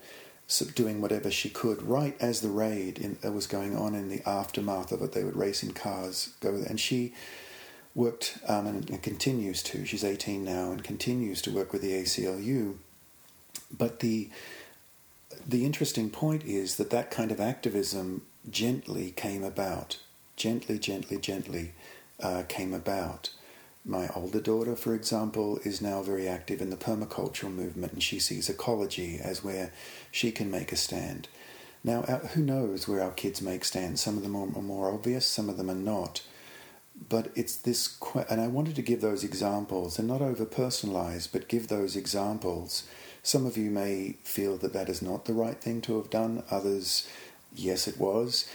doing 0.74 1.00
whatever 1.00 1.30
she 1.30 1.48
could. 1.48 1.82
Right 1.82 2.16
as 2.20 2.40
the 2.40 2.48
raid 2.48 2.98
in, 2.98 3.18
uh, 3.24 3.32
was 3.32 3.46
going 3.46 3.76
on, 3.76 3.94
in 3.94 4.08
the 4.08 4.28
aftermath 4.28 4.92
of 4.92 5.02
it, 5.02 5.12
they 5.12 5.24
would 5.24 5.36
race 5.36 5.62
in 5.62 5.72
cars, 5.72 6.34
go 6.40 6.56
there, 6.56 6.68
and 6.68 6.80
she 6.80 7.14
worked 7.94 8.38
um, 8.48 8.66
and, 8.66 8.90
and 8.90 9.02
continues 9.02 9.62
to. 9.64 9.84
She's 9.84 10.04
18 10.04 10.44
now 10.44 10.72
and 10.72 10.82
continues 10.82 11.42
to 11.42 11.50
work 11.50 11.72
with 11.72 11.82
the 11.82 11.92
ACLU. 11.92 12.76
But 13.76 14.00
the 14.00 14.30
the 15.46 15.64
interesting 15.64 16.10
point 16.10 16.44
is 16.44 16.76
that 16.76 16.90
that 16.90 17.10
kind 17.10 17.30
of 17.30 17.40
activism 17.40 18.22
gently 18.50 19.12
came 19.12 19.42
about, 19.42 19.98
gently, 20.36 20.78
gently, 20.78 21.18
gently 21.18 21.72
uh, 22.20 22.42
came 22.48 22.74
about. 22.74 23.30
My 23.84 24.08
older 24.14 24.40
daughter, 24.40 24.76
for 24.76 24.94
example, 24.94 25.58
is 25.64 25.80
now 25.80 26.02
very 26.02 26.28
active 26.28 26.60
in 26.60 26.70
the 26.70 26.76
permacultural 26.76 27.52
movement 27.52 27.94
and 27.94 28.02
she 28.02 28.18
sees 28.18 28.48
ecology 28.48 29.18
as 29.22 29.42
where 29.42 29.72
she 30.10 30.32
can 30.32 30.50
make 30.50 30.70
a 30.70 30.76
stand. 30.76 31.28
Now, 31.82 32.00
uh, 32.02 32.18
who 32.18 32.42
knows 32.42 32.86
where 32.86 33.02
our 33.02 33.12
kids 33.12 33.40
make 33.40 33.64
stands? 33.64 34.02
Some 34.02 34.18
of 34.18 34.22
them 34.22 34.36
are 34.36 34.62
more 34.62 34.92
obvious, 34.92 35.26
some 35.26 35.48
of 35.48 35.56
them 35.56 35.70
are 35.70 35.74
not. 35.74 36.22
But 37.08 37.32
it's 37.34 37.56
this, 37.56 37.98
and 38.28 38.40
I 38.40 38.48
wanted 38.48 38.76
to 38.76 38.82
give 38.82 39.00
those 39.00 39.24
examples 39.24 39.98
and 39.98 40.06
not 40.06 40.20
over 40.20 40.44
personalize, 40.44 41.26
but 41.30 41.48
give 41.48 41.68
those 41.68 41.96
examples. 41.96 42.86
Some 43.22 43.46
of 43.46 43.56
you 43.56 43.70
may 43.70 44.18
feel 44.22 44.58
that 44.58 44.74
that 44.74 44.90
is 44.90 45.00
not 45.00 45.24
the 45.24 45.32
right 45.32 45.58
thing 45.58 45.80
to 45.82 45.96
have 45.96 46.10
done, 46.10 46.42
others, 46.50 47.08
yes, 47.54 47.88
it 47.88 47.98
was. 47.98 48.46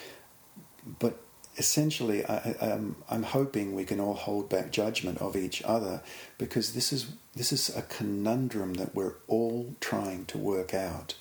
But 0.99 1.24
essentially, 1.57 2.25
I, 2.25 2.55
am 2.61 2.95
I'm 3.09 3.23
hoping 3.23 3.73
we 3.73 3.85
can 3.85 3.99
all 3.99 4.13
hold 4.13 4.49
back 4.49 4.71
judgment 4.71 5.19
of 5.19 5.35
each 5.35 5.61
other 5.63 6.01
because 6.37 6.73
this 6.73 6.91
is 6.91 7.07
this 7.35 7.51
is 7.51 7.75
a 7.75 7.81
conundrum 7.83 8.75
that 8.75 8.95
we're 8.95 9.15
all 9.27 9.75
trying 9.79 10.25
to 10.27 10.37
work 10.37 10.73
out. 10.73 11.15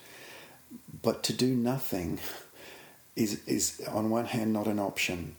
But 1.02 1.22
to 1.24 1.32
do 1.32 1.54
nothing 1.54 2.18
is 3.16 3.44
is 3.46 3.82
on 3.88 4.10
one 4.10 4.26
hand 4.26 4.52
not 4.52 4.66
an 4.66 4.78
option, 4.78 5.36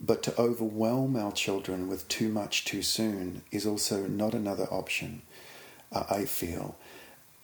but 0.00 0.22
to 0.24 0.40
overwhelm 0.40 1.16
our 1.16 1.32
children 1.32 1.88
with 1.88 2.08
too 2.08 2.28
much 2.28 2.64
too 2.64 2.82
soon 2.82 3.42
is 3.50 3.66
also 3.66 4.06
not 4.06 4.34
another 4.34 4.66
option. 4.70 5.22
Uh, 5.92 6.04
I 6.10 6.24
feel 6.24 6.76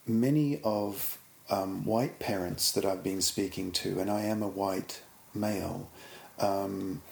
many 0.07 0.61
of 0.65 1.19
um, 1.51 1.85
white 1.85 2.19
parents 2.19 2.73
that 2.73 2.85
I've 2.85 3.03
been 3.03 3.23
speaking 3.23 3.73
to, 3.73 3.99
and 4.01 4.11
I 4.11 4.23
am 4.23 4.43
a 4.43 4.49
white 4.49 5.03
male 5.35 5.91
um, 6.41 7.03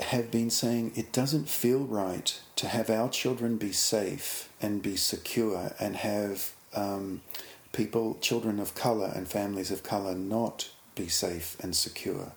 have 0.00 0.30
been 0.30 0.50
saying 0.50 0.92
it 0.96 1.12
doesn't 1.12 1.48
feel 1.48 1.80
right 1.80 2.40
to 2.56 2.66
have 2.68 2.90
our 2.90 3.08
children 3.08 3.56
be 3.56 3.72
safe 3.72 4.48
and 4.60 4.82
be 4.82 4.96
secure 4.96 5.72
and 5.78 5.96
have 5.96 6.52
um, 6.74 7.20
people, 7.72 8.16
children 8.20 8.58
of 8.58 8.74
colour 8.74 9.12
and 9.14 9.28
families 9.28 9.70
of 9.70 9.82
colour, 9.82 10.14
not 10.14 10.70
be 10.94 11.08
safe 11.08 11.56
and 11.60 11.76
secure. 11.76 12.32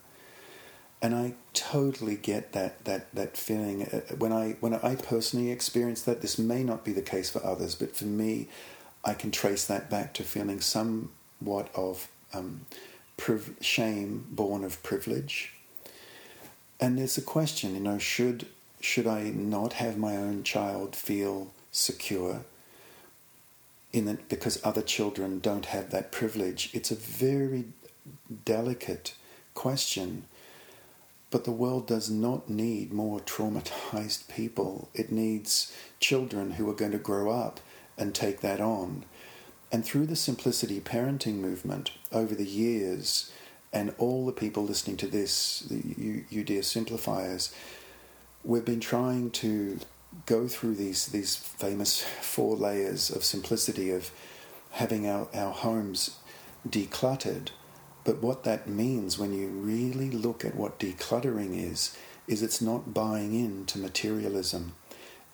And 1.02 1.16
I 1.16 1.36
totally 1.54 2.16
get 2.16 2.54
that 2.54 2.86
that 2.86 3.14
that 3.14 3.36
feeling 3.36 3.84
uh, 3.84 4.16
when 4.16 4.32
I 4.32 4.56
when 4.62 4.74
I 4.74 4.96
personally 4.96 5.52
experience 5.52 6.02
that. 6.04 6.22
This 6.22 6.40
may 6.40 6.64
not 6.64 6.86
be 6.86 6.94
the 6.94 7.02
case 7.02 7.30
for 7.30 7.46
others, 7.46 7.76
but 7.76 7.94
for 7.94 8.06
me, 8.06 8.48
I 9.04 9.14
can 9.14 9.30
trace 9.30 9.66
that 9.66 9.90
back 9.90 10.14
to 10.14 10.24
feeling 10.24 10.62
somewhat 10.62 11.70
of 11.76 12.08
um, 12.34 12.66
priv- 13.18 13.56
shame 13.62 14.28
born 14.32 14.64
of 14.64 14.82
privilege. 14.84 15.54
And 16.80 16.98
there's 16.98 17.18
a 17.18 17.22
question, 17.22 17.76
you 17.76 17.80
know, 17.80 17.98
should 17.98 18.48
should 18.82 19.08
I 19.08 19.30
not 19.30 19.74
have 19.74 19.98
my 19.98 20.18
own 20.18 20.44
child 20.44 20.94
feel 20.94 21.52
secure 21.72 22.44
in 23.94 24.06
that 24.06 24.28
because 24.28 24.60
other 24.62 24.82
children 24.82 25.40
don't 25.40 25.68
have 25.68 25.92
that 25.92 26.12
privilege? 26.12 26.70
It's 26.74 26.92
a 26.92 26.96
very 26.96 27.66
delicate 28.44 29.14
question. 29.54 30.26
But 31.32 31.46
the 31.46 31.52
world 31.52 31.88
does 31.88 32.10
not 32.10 32.50
need 32.50 32.92
more 32.92 33.20
traumatized 33.22 34.28
people. 34.28 34.90
It 34.94 35.12
needs 35.12 35.76
children 36.00 36.52
who 36.52 36.70
are 36.70 36.76
going 36.76 36.92
to 36.92 36.98
grow 36.98 37.32
up 37.32 37.60
and 37.98 38.14
take 38.14 38.42
that 38.42 38.60
on. 38.60 39.06
And 39.74 39.84
through 39.84 40.06
the 40.06 40.16
simplicity 40.16 40.80
parenting 40.80 41.38
movement 41.38 41.92
over 42.12 42.36
the 42.36 42.46
years, 42.46 43.32
and 43.74 43.96
all 43.98 44.28
the 44.28 44.32
people 44.32 44.64
listening 44.64 44.98
to 44.98 45.08
this, 45.08 45.66
you, 45.72 46.26
you 46.30 46.44
dear 46.44 46.62
simplifiers, 46.62 47.52
we've 48.44 48.64
been 48.64 48.80
trying 48.80 49.32
to 49.32 49.80
go 50.28 50.48
through 50.48 50.76
these 50.76 51.08
these 51.08 51.36
famous 51.36 52.04
four 52.22 52.56
layers 52.56 53.10
of 53.10 53.24
simplicity 53.24 53.90
of 53.90 54.12
having 54.74 55.10
our, 55.10 55.28
our 55.34 55.52
homes 55.52 56.20
decluttered. 56.70 57.50
But 58.04 58.22
what 58.22 58.44
that 58.44 58.70
means 58.70 59.18
when 59.18 59.34
you 59.34 59.48
really 59.48 60.12
look 60.12 60.46
at 60.46 60.56
what 60.56 60.78
decluttering 60.78 61.58
is, 61.58 61.98
is 62.28 62.44
it's 62.44 62.62
not 62.62 62.94
buying 62.94 63.34
in 63.34 63.66
to 63.68 63.80
materialism. 63.80 64.74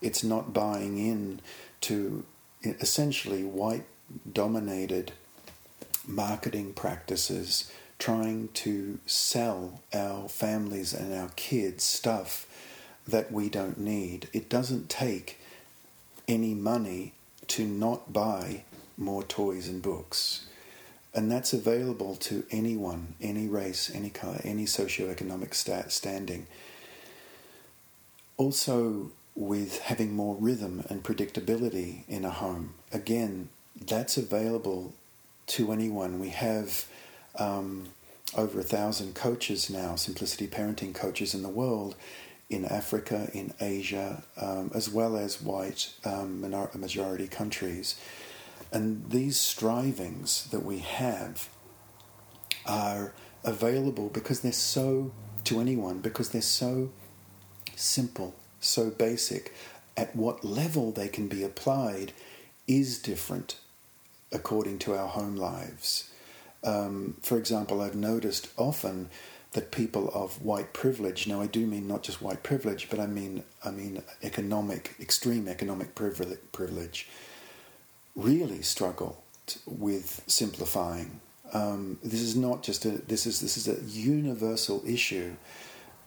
It's 0.02 0.24
not 0.24 0.54
buying 0.54 0.98
in 0.98 1.42
to 1.82 2.24
essentially 2.64 3.44
white 3.44 3.86
dominated 4.32 5.12
marketing 6.08 6.74
practices 6.74 7.72
trying 7.98 8.48
to 8.54 9.00
sell 9.06 9.82
our 9.94 10.30
families 10.30 10.94
and 10.94 11.14
our 11.14 11.30
kids 11.36 11.84
stuff 11.84 12.46
that 13.08 13.32
we 13.32 13.50
don't 13.50 13.78
need. 13.78 14.30
It 14.34 14.50
doesn't 14.50 14.90
take 14.90 15.40
any 16.28 16.54
money 16.54 17.14
to 17.48 17.66
not 17.66 18.14
buy 18.14 18.64
more 18.98 19.24
toys 19.24 19.68
and 19.68 19.82
books. 19.82 20.46
And 21.14 21.32
that's 21.32 21.54
available 21.54 22.16
to 22.18 22.46
anyone, 22.52 23.16
any 23.20 23.48
race, 23.48 23.92
any 23.94 24.10
color, 24.10 24.40
any 24.44 24.66
socioeconomic 24.66 25.54
stat 25.54 25.92
standing. 25.92 26.46
Also, 28.38 29.12
with 29.36 29.80
having 29.82 30.14
more 30.14 30.36
rhythm 30.36 30.84
and 30.90 31.04
predictability 31.04 32.04
in 32.08 32.26
a 32.26 32.30
home. 32.30 32.74
Again, 32.92 33.50
that's 33.86 34.18
available 34.18 34.94
to 35.48 35.72
anyone. 35.72 36.20
We 36.20 36.30
have 36.30 36.86
um, 37.38 37.90
over 38.36 38.60
a 38.60 38.64
thousand 38.64 39.16
coaches 39.16 39.70
now, 39.70 39.96
simplicity 39.96 40.48
parenting 40.48 40.94
coaches 40.94 41.34
in 41.34 41.42
the 41.42 41.50
world, 41.50 41.96
in 42.50 42.66
Africa, 42.66 43.30
in 43.34 43.54
Asia, 43.60 44.24
um, 44.40 44.72
as 44.74 44.90
well 44.90 45.18
as 45.18 45.42
white 45.42 45.92
um, 46.06 46.42
minor- 46.42 46.70
majority 46.76 47.28
countries. 47.28 48.00
And 48.72 49.10
these 49.10 49.38
strivings 49.38 50.48
that 50.52 50.64
we 50.64 50.80
have 50.80 51.50
are 52.66 53.14
available 53.44 54.10
because 54.10 54.42
they're 54.42 54.52
so, 54.52 55.12
to 55.46 55.60
anyone, 55.60 56.00
because 56.00 56.30
they're 56.30 56.42
so 56.42 56.92
simple 57.76 58.36
so 58.60 58.90
basic, 58.90 59.54
at 59.96 60.16
what 60.16 60.44
level 60.44 60.92
they 60.92 61.08
can 61.08 61.28
be 61.28 61.44
applied 61.44 62.14
is 62.68 63.00
different 63.00 63.58
according 64.32 64.80
to 64.80 64.96
our 64.96 65.08
home 65.08 65.36
lives. 65.36 66.10
Um, 66.64 67.16
for 67.22 67.38
example, 67.38 67.82
I've 67.82 67.96
noticed 67.96 68.50
often 68.58 69.10
that 69.54 69.72
people 69.72 70.12
of 70.14 70.44
white 70.44 70.74
privilege, 70.74 71.26
now 71.26 71.42
I 71.42 71.48
do 71.48 71.66
mean 71.66 71.88
not 71.88 72.04
just 72.04 72.22
white 72.22 72.44
privilege, 72.44 72.90
but 72.90 73.00
I 73.00 73.08
mean 73.08 73.44
I 73.64 73.72
mean 73.72 74.04
economic, 74.22 74.96
extreme 75.00 75.48
economic 75.48 75.96
privilege, 75.96 77.08
really 78.16 78.62
struggle 78.62 79.24
with 79.66 80.22
simplifying. 80.28 81.22
Um, 81.52 81.98
this 82.04 82.22
is 82.22 82.36
not 82.36 82.62
just 82.62 82.86
a 82.86 82.90
this 82.90 83.26
is 83.26 83.40
this 83.42 83.58
is 83.58 83.68
a 83.68 83.82
universal 83.90 84.84
issue 84.86 85.36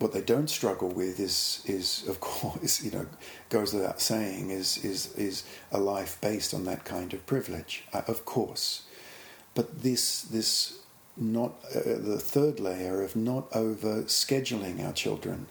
what 0.03 0.13
they 0.13 0.21
don't 0.21 0.51
struggle 0.51 0.89
with 0.89 1.21
is, 1.21 1.63
is 1.65 2.07
of 2.09 2.21
course, 2.21 2.83
you 2.85 2.91
know, 2.91 3.07
goes 3.49 3.73
without 3.73 4.01
saying, 4.01 4.51
is, 4.51 4.85
is, 4.85 5.15
is 5.17 5.45
a 5.71 5.79
life 5.79 6.21
based 6.21 6.53
on 6.53 6.65
that 6.65 6.85
kind 6.85 7.15
of 7.15 7.25
privilege, 7.25 7.85
uh, 7.95 8.03
of 8.09 8.25
course. 8.27 8.83
But 9.55 9.83
this, 9.83 10.23
this 10.23 10.81
not, 11.17 11.55
uh, 11.75 11.81
the 11.85 12.19
third 12.19 12.59
layer 12.59 13.03
of 13.03 13.15
not 13.15 13.55
over 13.55 14.03
scheduling 14.03 14.85
our 14.85 14.93
children, 14.93 15.47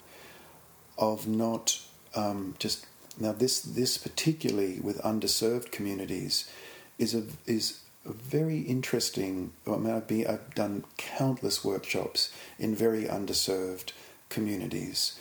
of 0.97 1.27
not 1.27 1.79
um, 2.13 2.55
just, 2.59 2.85
now 3.19 3.31
this, 3.31 3.61
this 3.61 3.97
particularly 3.97 4.79
with 4.81 5.01
underserved 5.01 5.71
communities 5.71 6.51
is 6.99 7.15
a, 7.15 7.23
is 7.45 7.79
a 8.05 8.11
very 8.11 8.59
interesting, 8.59 9.53
I 9.65 9.77
mean, 9.77 9.93
I've, 9.93 10.07
been, 10.07 10.27
I've 10.27 10.53
done 10.55 10.83
countless 10.97 11.63
workshops 11.63 12.33
in 12.59 12.75
very 12.75 13.05
underserved 13.05 13.91
communities. 14.31 15.19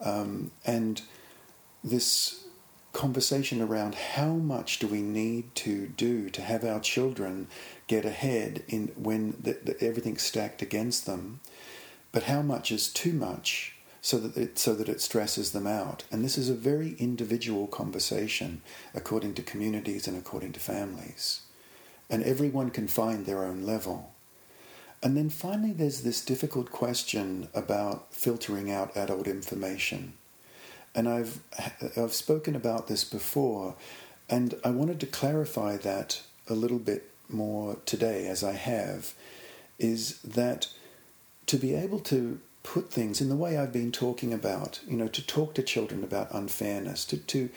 Um, 0.00 0.52
and 0.64 1.02
this 1.82 2.44
conversation 2.92 3.60
around 3.62 3.94
how 3.94 4.32
much 4.32 4.78
do 4.78 4.86
we 4.86 5.00
need 5.00 5.54
to 5.54 5.86
do 5.88 6.28
to 6.30 6.42
have 6.42 6.64
our 6.64 6.80
children 6.80 7.46
get 7.86 8.04
ahead 8.04 8.64
in 8.68 8.88
when 8.96 9.36
the, 9.40 9.58
the, 9.62 9.84
everything's 9.84 10.22
stacked 10.22 10.62
against 10.62 11.06
them, 11.06 11.40
but 12.12 12.24
how 12.24 12.42
much 12.42 12.72
is 12.72 12.92
too 12.92 13.12
much 13.12 13.76
so 14.02 14.18
that 14.18 14.36
it, 14.36 14.58
so 14.58 14.74
that 14.74 14.88
it 14.88 15.00
stresses 15.00 15.52
them 15.52 15.66
out. 15.66 16.04
And 16.10 16.24
this 16.24 16.38
is 16.38 16.48
a 16.48 16.54
very 16.54 16.94
individual 16.98 17.66
conversation 17.66 18.62
according 18.94 19.34
to 19.34 19.42
communities 19.42 20.08
and 20.08 20.16
according 20.16 20.52
to 20.52 20.60
families. 20.60 21.42
And 22.08 22.22
everyone 22.24 22.70
can 22.70 22.88
find 22.88 23.24
their 23.24 23.44
own 23.44 23.62
level. 23.62 24.14
And 25.02 25.16
then 25.16 25.30
finally, 25.30 25.72
there's 25.72 26.02
this 26.02 26.24
difficult 26.24 26.70
question 26.70 27.48
about 27.54 28.12
filtering 28.12 28.70
out 28.70 28.96
adult 28.96 29.26
information. 29.26 30.12
And 30.94 31.08
I've, 31.08 31.40
I've 31.96 32.12
spoken 32.12 32.54
about 32.54 32.88
this 32.88 33.04
before, 33.04 33.76
and 34.28 34.54
I 34.64 34.70
wanted 34.70 35.00
to 35.00 35.06
clarify 35.06 35.76
that 35.78 36.22
a 36.48 36.54
little 36.54 36.78
bit 36.78 37.10
more 37.28 37.76
today, 37.86 38.26
as 38.26 38.44
I 38.44 38.52
have, 38.52 39.14
is 39.78 40.18
that 40.22 40.68
to 41.46 41.56
be 41.56 41.74
able 41.74 42.00
to 42.00 42.40
put 42.62 42.90
things 42.90 43.20
in 43.20 43.28
the 43.28 43.36
way 43.36 43.56
I've 43.56 43.72
been 43.72 43.92
talking 43.92 44.34
about, 44.34 44.80
you 44.86 44.96
know, 44.96 45.08
to 45.08 45.26
talk 45.26 45.54
to 45.54 45.62
children 45.62 46.04
about 46.04 46.34
unfairness, 46.34 47.04
to, 47.06 47.16
to, 47.16 47.48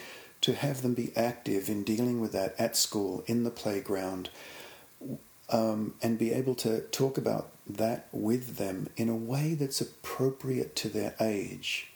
to 0.41 0.53
have 0.53 0.81
them 0.81 0.93
be 0.93 1.11
active 1.15 1.69
in 1.69 1.83
dealing 1.83 2.21
with 2.21 2.31
that 2.31 2.55
at 2.57 2.77
school, 2.77 3.23
in 3.27 3.43
the 3.43 3.51
playground, 3.51 4.29
um, 5.49 5.93
and 6.01 6.17
be 6.17 6.31
able 6.31 6.55
to 6.55 6.81
talk 6.81 7.17
about 7.17 7.49
that 7.67 8.07
with 8.11 8.57
them 8.57 8.89
in 8.97 9.09
a 9.09 9.15
way 9.15 9.53
that's 9.53 9.81
appropriate 9.81 10.75
to 10.75 10.89
their 10.89 11.15
age 11.19 11.89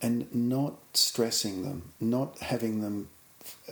and 0.00 0.32
not 0.34 0.74
stressing 0.94 1.62
them, 1.62 1.92
not 2.00 2.38
having 2.38 2.80
them, 2.80 3.08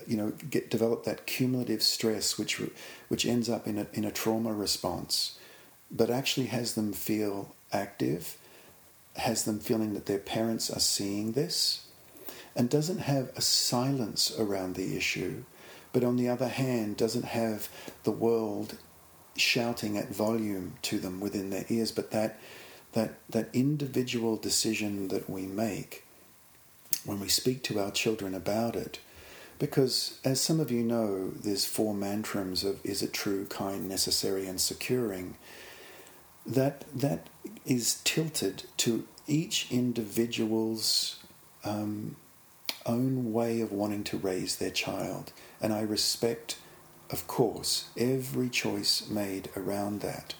you 0.07 0.17
know, 0.17 0.33
get 0.51 0.71
develop 0.71 1.05
that 1.05 1.27
cumulative 1.27 1.83
stress 1.83 2.39
which 2.39 2.61
which 3.09 3.27
ends 3.27 3.49
up 3.49 3.67
in 3.67 3.79
a 3.79 3.87
in 3.93 4.05
a 4.05 4.11
trauma 4.11 4.53
response, 4.53 5.39
but 5.91 6.11
actually 6.11 6.47
has 6.47 6.75
them 6.75 6.93
feel 6.93 7.55
active, 7.73 8.37
has 9.17 9.45
them 9.45 9.61
feeling 9.61 9.95
that 9.95 10.07
their 10.07 10.19
parents 10.19 10.71
are 10.71 10.81
seeing 10.81 11.33
this, 11.33 11.87
and 12.57 12.69
doesn't 12.69 12.99
have 12.99 13.31
a 13.37 13.41
silence 13.41 14.33
around 14.39 14.75
the 14.75 14.97
issue, 14.97 15.45
but 15.97 16.05
on 16.05 16.17
the 16.17 16.29
other 16.29 16.49
hand 16.49 16.95
doesn't 16.95 17.25
have 17.25 17.71
the 18.05 18.11
world 18.11 18.77
shouting 19.35 19.97
at 19.97 20.15
volume 20.15 20.75
to 20.83 20.99
them 20.99 21.21
within 21.21 21.49
their 21.49 21.65
ears, 21.71 21.91
but 21.91 22.11
that 22.11 22.39
that 22.93 23.15
that 23.31 23.49
individual 23.55 24.37
decision 24.37 25.09
that 25.09 25.31
we 25.31 25.47
make 25.47 26.05
when 27.07 27.19
we 27.19 27.29
speak 27.29 27.63
to 27.63 27.81
our 27.81 27.91
children 27.91 28.35
about 28.35 28.77
it. 28.77 28.99
Because, 29.59 30.21
as 30.23 30.39
some 30.39 30.61
of 30.61 30.71
you 30.71 30.83
know, 30.83 31.31
there's 31.31 31.65
four 31.65 31.95
mantrams 31.95 32.63
of 32.63 32.85
is 32.85 33.01
it 33.01 33.15
true, 33.15 33.47
kind, 33.47 33.89
necessary, 33.89 34.47
and 34.47 34.61
securing. 34.61 35.39
That 36.45 36.85
that 36.95 37.31
is 37.65 38.03
tilted 38.05 38.65
to 38.85 39.09
each 39.27 39.69
individual's 39.71 41.21
um, 41.65 42.17
own 42.85 43.33
way 43.33 43.63
of 43.63 43.73
wanting 43.73 44.05
to 44.05 44.19
raise 44.19 44.57
their 44.57 44.71
child, 44.71 45.33
and 45.61 45.73
I 45.73 45.81
respect 45.83 46.57
of 47.11 47.27
course, 47.27 47.89
every 47.97 48.49
choice 48.49 49.09
made 49.09 49.49
around 49.57 50.01
that. 50.01 50.35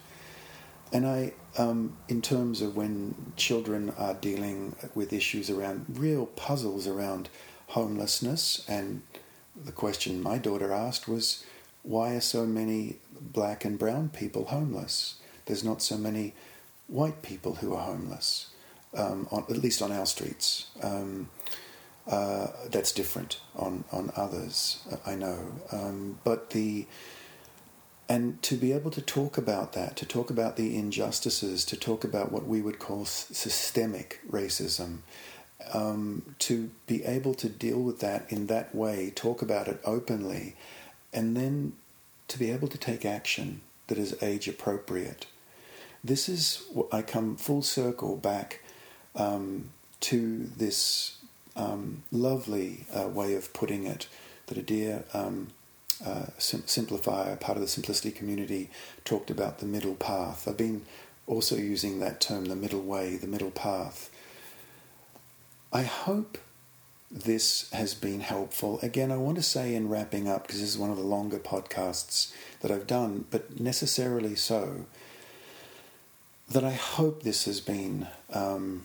and 0.93 1.07
I, 1.07 1.33
um, 1.59 1.97
in 2.09 2.23
terms 2.23 2.63
of 2.63 2.77
when 2.77 3.33
children 3.37 3.93
are 3.99 4.15
dealing 4.15 4.77
with 4.95 5.13
issues 5.13 5.51
around 5.51 5.85
real 5.89 6.27
puzzles 6.27 6.87
around 6.87 7.29
homelessness, 7.69 8.65
and 8.69 9.03
the 9.65 9.73
question 9.73 10.23
my 10.23 10.39
daughter 10.39 10.73
asked 10.73 11.09
was, 11.09 11.45
why 11.83 12.15
are 12.15 12.21
so 12.21 12.47
many 12.47 12.97
black 13.21 13.65
and 13.65 13.79
brown 13.79 14.11
people 14.11 14.47
homeless? 14.47 15.17
There's 15.47 15.65
not 15.65 15.83
so 15.83 15.97
many 15.97 16.35
white 16.87 17.23
people 17.23 17.57
who 17.57 17.75
are 17.75 17.85
homeless, 17.85 18.49
um, 18.95 19.27
on, 19.31 19.45
at 19.51 19.59
least 19.59 19.83
on 19.83 19.91
our 19.93 20.07
streets. 20.07 20.67
Um, 20.83 21.31
uh, 22.09 22.49
that's 22.71 22.93
different 22.93 23.41
on 23.57 23.85
on 23.91 24.13
others, 24.17 24.87
I 25.05 25.15
know. 25.15 25.39
Um, 25.73 26.19
but 26.25 26.51
the 26.51 26.87
and 28.09 28.41
to 28.43 28.57
be 28.57 28.73
able 28.73 28.93
to 28.93 29.03
talk 29.03 29.37
about 29.37 29.73
that, 29.73 29.97
to 29.97 30.07
talk 30.07 30.31
about 30.31 30.57
the 30.57 30.77
injustices, 30.77 31.65
to 31.65 31.77
talk 31.77 32.05
about 32.05 32.31
what 32.31 32.47
we 32.47 32.63
would 32.63 32.79
call 32.79 33.05
systemic 33.05 34.21
racism, 34.31 34.99
um, 35.73 36.37
to 36.39 36.71
be 36.87 37.05
able 37.05 37.35
to 37.35 37.49
deal 37.49 37.81
with 37.81 37.99
that 38.01 38.31
in 38.31 38.47
that 38.47 38.75
way, 38.75 39.11
talk 39.15 39.43
about 39.43 39.67
it 39.67 39.81
openly, 39.85 40.55
and 41.13 41.37
then 41.37 41.73
to 42.29 42.39
be 42.39 42.51
able 42.51 42.69
to 42.69 42.79
take 42.79 43.05
action 43.05 43.61
that 43.89 43.99
is 43.99 44.21
age 44.23 44.47
appropriate. 44.47 45.27
This 46.05 46.29
is 46.29 46.63
I 46.93 47.03
come 47.03 47.37
full 47.37 47.63
circle 47.63 48.17
back 48.17 48.63
um, 49.17 49.71
to 50.01 50.45
this 50.57 51.19
um, 51.57 52.03
lovely 52.13 52.87
uh, 52.95 53.09
way 53.09 53.35
of 53.35 53.53
putting 53.53 53.87
it 53.87 54.09
that 54.47 54.59
a 54.59 54.63
dear 54.63 55.05
um, 55.13 55.49
uh, 56.05 56.27
sim- 56.39 56.63
simplifier, 56.63 57.39
part 57.41 57.57
of 57.57 57.63
the 57.63 57.69
simplicity 57.69 58.11
community, 58.11 58.71
talked 59.05 59.31
about 59.31 59.59
the 59.59 59.67
middle 59.67 59.95
path. 59.95 60.47
I've 60.47 60.57
been 60.57 60.83
also 61.27 61.57
using 61.57 61.99
that 62.01 62.21
term, 62.21 62.45
the 62.45 62.57
middle 62.57 62.83
way, 62.83 63.17
the 63.17 63.27
middle 63.27 63.51
path. 63.51 64.11
I 65.73 65.83
hope 65.83 66.39
this 67.11 67.71
has 67.71 67.95
been 67.95 68.21
helpful. 68.21 68.79
Again, 68.83 69.11
I 69.11 69.17
want 69.17 69.37
to 69.37 69.43
say 69.43 69.75
in 69.75 69.89
wrapping 69.89 70.29
up, 70.29 70.47
because 70.47 70.61
this 70.61 70.71
is 70.71 70.79
one 70.79 70.91
of 70.91 70.97
the 70.97 71.03
longer 71.03 71.39
podcasts 71.39 72.33
that 72.61 72.71
I've 72.71 72.87
done, 72.87 73.25
but 73.31 73.59
necessarily 73.59 74.37
so, 74.37 74.87
that 76.49 76.65
I 76.65 76.73
hope 76.73 77.23
this 77.23 77.45
has 77.47 77.61
been 77.61 78.07
um, 78.33 78.85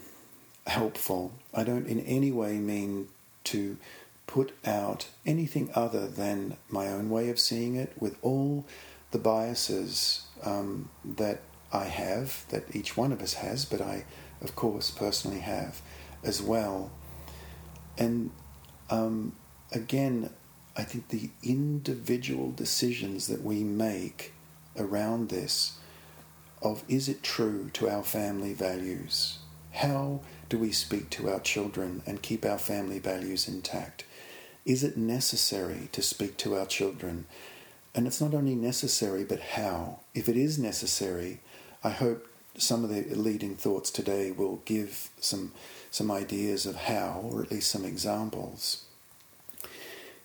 helpful. 0.72 1.34
I 1.54 1.64
don't 1.64 1.86
in 1.86 2.00
any 2.02 2.32
way 2.32 2.58
mean 2.58 3.10
to 3.46 3.78
put 4.26 4.54
out 4.66 5.10
anything 5.26 5.70
other 5.76 6.08
than 6.08 6.56
my 6.70 6.88
own 6.88 7.10
way 7.10 7.30
of 7.30 7.38
seeing 7.38 7.76
it 7.76 7.92
with 8.00 8.18
all 8.22 8.66
the 9.12 9.20
biases 9.20 10.24
um, 10.44 10.90
that 11.04 11.42
I 11.74 11.86
have, 11.86 12.46
that 12.50 12.74
each 12.74 12.96
one 12.96 13.12
of 13.12 13.22
us 13.22 13.34
has, 13.34 13.66
but 13.66 13.82
I, 13.82 14.06
of 14.42 14.56
course, 14.56 14.90
personally 14.92 15.40
have 15.40 15.82
as 16.24 16.42
well. 16.42 16.92
And 17.98 18.32
um, 18.90 19.34
again, 19.74 20.30
I 20.78 20.84
think 20.84 21.10
the 21.10 21.32
individual 21.44 22.52
decisions 22.52 23.28
that 23.28 23.44
we 23.44 23.66
make 23.66 24.32
around 24.78 25.28
this 25.28 25.78
of 26.62 26.86
is 26.88 27.10
it 27.10 27.24
true 27.24 27.70
to 27.74 27.90
our 27.90 28.04
family 28.04 28.54
values? 28.54 29.41
How 29.72 30.22
do 30.50 30.58
we 30.58 30.72
speak 30.72 31.10
to 31.12 31.30
our 31.30 31.40
children 31.40 32.04
and 32.06 32.22
keep 32.22 32.46
our 32.46 32.58
family 32.58 33.00
values 33.00 33.48
intact? 33.48 34.04
Is 34.66 34.84
it 34.84 34.98
necessary 34.98 35.90
to 35.92 36.02
speak 36.02 36.38
to 36.38 36.56
our 36.56 36.66
children? 36.66 37.26
And 37.96 38.06
it's 38.06 38.22
not 38.22 38.34
only 38.34 38.56
necessary, 38.56 39.24
but 39.24 39.40
how? 39.40 40.02
If 40.14 40.30
it 40.30 40.38
is 40.38 40.60
necessary, 40.60 41.40
I 41.84 41.90
hope 41.90 42.28
some 42.58 42.84
of 42.84 42.90
the 42.90 43.04
leading 43.16 43.56
thoughts 43.56 43.90
today 43.90 44.32
will 44.32 44.62
give 44.66 45.10
some, 45.20 45.52
some 45.90 46.12
ideas 46.12 46.66
of 46.66 46.76
how, 46.76 47.22
or 47.24 47.42
at 47.42 47.52
least 47.52 47.72
some 47.72 47.86
examples. 47.86 48.86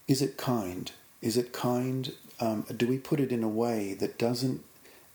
Is 0.07 0.23
it 0.23 0.37
kind? 0.37 0.91
Is 1.23 1.37
it 1.37 1.53
kind? 1.53 2.13
Um, 2.39 2.67
do 2.77 2.87
we 2.87 2.99
put 2.99 3.21
it 3.21 3.33
in 3.33 3.43
a 3.43 3.49
way 3.49 3.95
that 3.95 4.19
doesn't, 4.19 4.63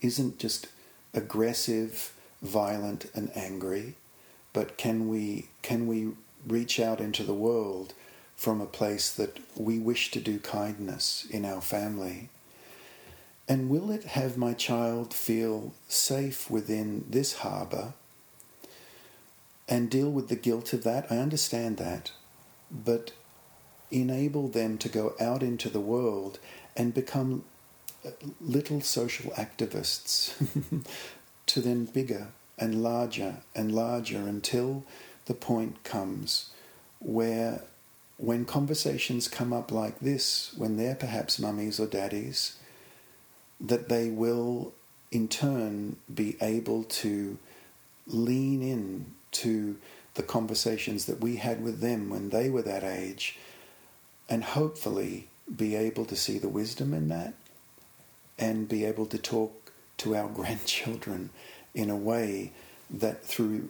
isn't 0.00 0.38
just 0.38 0.68
aggressive, 1.14 2.12
violent, 2.42 3.10
and 3.14 3.30
angry, 3.36 3.94
but 4.52 4.76
can 4.76 5.08
we 5.08 5.48
can 5.62 5.86
we 5.86 6.12
reach 6.46 6.80
out 6.80 7.00
into 7.00 7.22
the 7.22 7.34
world 7.34 7.94
from 8.36 8.60
a 8.60 8.66
place 8.66 9.12
that 9.12 9.38
we 9.56 9.78
wish 9.78 10.10
to 10.10 10.20
do 10.20 10.38
kindness 10.38 11.26
in 11.30 11.44
our 11.44 11.60
family? 11.60 12.28
And 13.48 13.68
will 13.68 13.90
it 13.90 14.04
have 14.04 14.36
my 14.36 14.52
child 14.52 15.12
feel 15.12 15.74
safe 15.88 16.50
within 16.50 17.04
this 17.08 17.38
harbour 17.38 17.92
and 19.68 19.90
deal 19.90 20.10
with 20.10 20.28
the 20.28 20.36
guilt 20.36 20.72
of 20.72 20.84
that? 20.84 21.10
I 21.10 21.18
understand 21.18 21.76
that. 21.78 22.12
But 22.70 23.12
enable 23.90 24.48
them 24.48 24.78
to 24.78 24.88
go 24.88 25.14
out 25.20 25.42
into 25.42 25.68
the 25.68 25.80
world 25.80 26.38
and 26.76 26.94
become 26.94 27.44
uh, 28.04 28.10
little 28.40 28.80
social 28.80 29.30
activists 29.32 30.32
to 31.46 31.60
then 31.60 31.84
bigger 31.84 32.28
and 32.58 32.82
larger 32.82 33.36
and 33.54 33.74
larger 33.74 34.18
until 34.18 34.84
the 35.26 35.34
point 35.34 35.82
comes 35.84 36.50
where 36.98 37.62
when 38.16 38.44
conversations 38.44 39.26
come 39.26 39.52
up 39.52 39.72
like 39.72 39.98
this, 40.00 40.54
when 40.56 40.76
they're 40.76 40.94
perhaps 40.94 41.38
mummies 41.38 41.80
or 41.80 41.86
daddies, 41.86 42.56
that 43.60 43.88
they 43.88 44.08
will 44.08 44.72
in 45.10 45.28
turn 45.28 45.96
be 46.12 46.36
able 46.40 46.84
to 46.84 47.38
lean 48.06 48.62
in 48.62 49.06
to 49.30 49.76
the 50.14 50.22
conversations 50.22 51.06
that 51.06 51.20
we 51.20 51.36
had 51.36 51.62
with 51.62 51.80
them 51.80 52.10
when 52.10 52.30
they 52.30 52.48
were 52.48 52.62
that 52.62 52.84
age 52.84 53.38
and 54.28 54.44
hopefully 54.44 55.28
be 55.54 55.74
able 55.74 56.04
to 56.04 56.16
see 56.16 56.38
the 56.38 56.48
wisdom 56.48 56.92
in 56.94 57.08
that 57.08 57.34
and 58.38 58.68
be 58.68 58.84
able 58.84 59.06
to 59.06 59.18
talk 59.18 59.72
to 59.96 60.14
our 60.14 60.28
grandchildren 60.34 61.30
in 61.74 61.90
a 61.90 61.96
way 61.96 62.52
that 62.90 63.24
through 63.24 63.68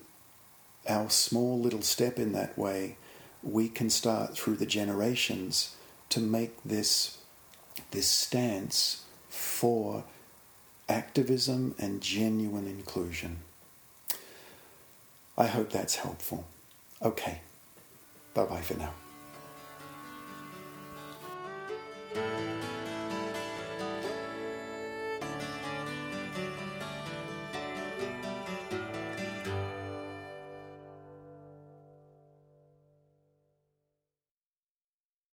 our 0.89 1.09
small 1.11 1.59
little 1.61 1.83
step 1.83 2.19
in 2.19 2.33
that 2.33 2.57
way 2.59 2.97
we 3.43 3.69
can 3.69 3.91
start 3.91 4.37
through 4.37 4.57
the 4.57 4.67
generations 4.67 5.77
to 6.09 6.21
make 6.21 6.63
this 6.65 7.19
this 7.91 8.07
stance 8.07 9.05
for 9.29 10.05
activism 10.89 11.75
and 11.79 12.01
genuine 12.01 12.67
inclusion. 12.67 13.39
I 15.37 15.47
hope 15.47 15.71
that's 15.71 15.97
helpful. 15.97 16.47
Okay. 17.01 17.41
Bye 18.35 18.45
bye 18.45 18.61
for 18.61 18.75
now. 18.79 18.93